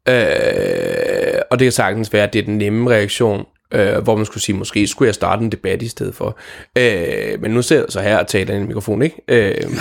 [0.10, 4.26] Øh, og det kan sagtens være, at det er den nemme reaktion, øh, hvor man
[4.26, 6.38] skulle sige, måske skulle jeg starte en debat i stedet for.
[6.78, 9.16] Øh, men nu ser jeg så her og taler i en mikrofon, ikke?
[9.28, 9.56] Øh,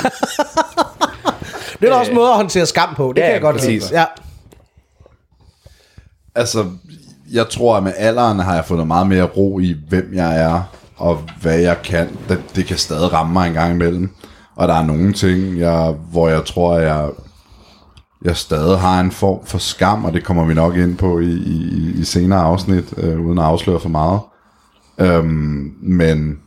[1.80, 3.12] Det er da også en måde at håndtere skam på.
[3.16, 3.91] Det Ja, kan jeg godt præcis.
[3.91, 4.01] lide.
[4.01, 4.05] Ja.
[6.34, 6.64] Altså,
[7.32, 10.62] jeg tror, at med alderen har jeg fået meget mere ro i, hvem jeg er,
[10.97, 12.18] og hvad jeg kan.
[12.28, 14.11] Det, det kan stadig ramme mig en gang imellem.
[14.57, 17.09] Og der er nogle ting, jeg, hvor jeg tror, at jeg,
[18.24, 21.32] jeg stadig har en form for skam, og det kommer vi nok ind på i,
[21.32, 24.20] i, i senere afsnit, øh, uden at afsløre for meget.
[24.98, 26.38] Øhm, men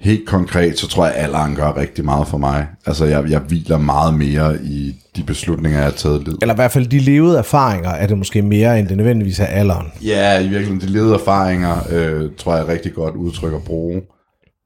[0.00, 2.66] helt konkret, så tror jeg, at alderen gør rigtig meget for mig.
[2.86, 6.38] Altså, jeg, jeg hviler meget mere i de beslutninger, jeg har taget livet.
[6.42, 9.46] Eller i hvert fald de levede erfaringer, er det måske mere, end det nødvendigvis er
[9.46, 9.86] alderen.
[10.04, 14.02] Ja, i virkeligheden, de levede erfaringer, øh, tror jeg er rigtig godt udtryk at bruge.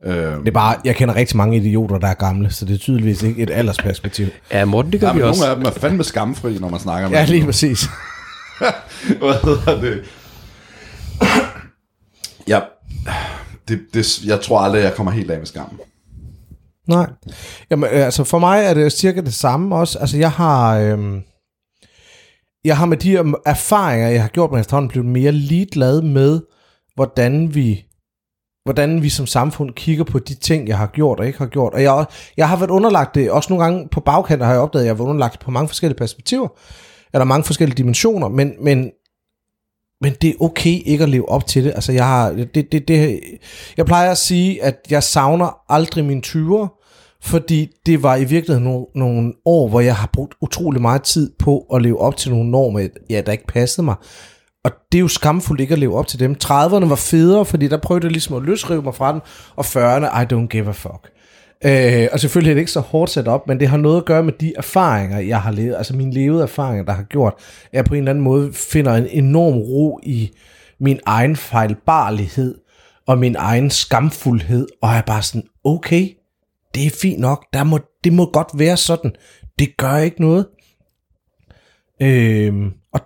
[0.04, 2.78] Øh, Det er bare, jeg kender rigtig mange idioter, der er gamle, så det er
[2.78, 4.26] tydeligvis ikke et aldersperspektiv.
[4.52, 5.40] Ja, Morten, det gør ja, vi også.
[5.40, 7.82] nogle af dem er fandme skamfri, når man snakker med Ja, lige præcis.
[9.18, 10.02] Hvad hedder det?
[12.48, 12.60] Ja,
[13.68, 15.78] det, det, jeg tror aldrig, jeg kommer helt af med skammen.
[16.88, 17.10] Nej.
[17.70, 19.98] Jamen, øh, altså for mig er det cirka det samme også.
[19.98, 20.78] Altså jeg har...
[20.78, 21.20] Øhm,
[22.64, 26.40] jeg har med de erfaringer, jeg har gjort mig efterhånden, blevet mere ligeglad med,
[26.94, 27.84] hvordan vi
[28.64, 31.74] hvordan vi som samfund kigger på de ting, jeg har gjort og ikke har gjort.
[31.74, 32.04] Og jeg,
[32.36, 34.94] jeg har været underlagt det, også nogle gange på bagkanten har jeg opdaget, at jeg
[34.94, 36.48] har været underlagt det på mange forskellige perspektiver,
[37.14, 38.90] eller mange forskellige dimensioner, men, men,
[40.00, 41.70] men det er okay ikke at leve op til det.
[41.70, 43.20] Altså jeg har, det, det, det,
[43.76, 46.78] jeg plejer at sige, at jeg savner aldrig mine 20'er,
[47.22, 51.32] fordi det var i virkeligheden nogle, nogle år, hvor jeg har brugt utrolig meget tid
[51.38, 53.94] på at leve op til nogle normer, ja, der ikke passede mig.
[54.64, 56.36] Og det er jo skamfuldt ikke at leve op til dem.
[56.44, 59.20] 30'erne var federe, fordi der prøvede jeg ligesom at løsrive mig fra den,
[59.56, 61.10] og 40'erne, I don't give a fuck.
[61.64, 64.04] Øh, og selvfølgelig er det ikke så hårdt sat op, men det har noget at
[64.04, 67.34] gøre med de erfaringer, jeg har levet, altså mine levede erfaringer, der har gjort,
[67.64, 70.30] at jeg på en eller anden måde finder en enorm ro i
[70.80, 72.58] min egen fejlbarlighed,
[73.06, 76.08] og min egen skamfuldhed, og er bare sådan, okay,
[76.74, 79.12] det er fint nok, der må, det må godt være sådan,
[79.58, 80.46] det gør ikke noget.
[82.02, 82.54] Øh,
[82.92, 83.00] og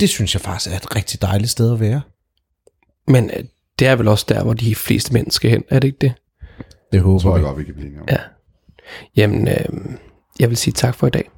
[0.00, 2.02] det, synes jeg faktisk er et rigtig dejligt sted at være.
[3.06, 3.44] Men øh,
[3.78, 6.12] det er vel også der, hvor de fleste mænd skal hen, er det ikke det?
[6.68, 7.44] Det Jeg håber tror jeg jeg.
[7.44, 8.08] godt, vi kan blive enige om.
[8.10, 8.18] Ja.
[9.16, 9.94] Jamen, øh,
[10.38, 11.30] jeg vil sige tak for i dag.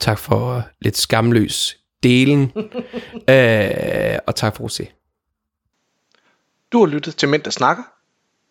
[0.00, 2.52] Tak for øh, lidt skamløs delen.
[3.30, 4.88] øh, og tak for at se.
[6.72, 7.82] Du har lyttet til Mænd, der snakker.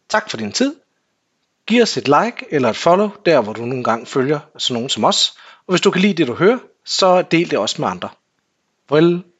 [0.09, 0.75] Tak for din tid.
[1.67, 4.89] Giv os et like eller et follow, der hvor du nogle gange følger sådan nogen
[4.89, 5.33] som os.
[5.67, 8.09] Og hvis du kan lide det, du hører, så del det også med andre.
[8.91, 9.30] 12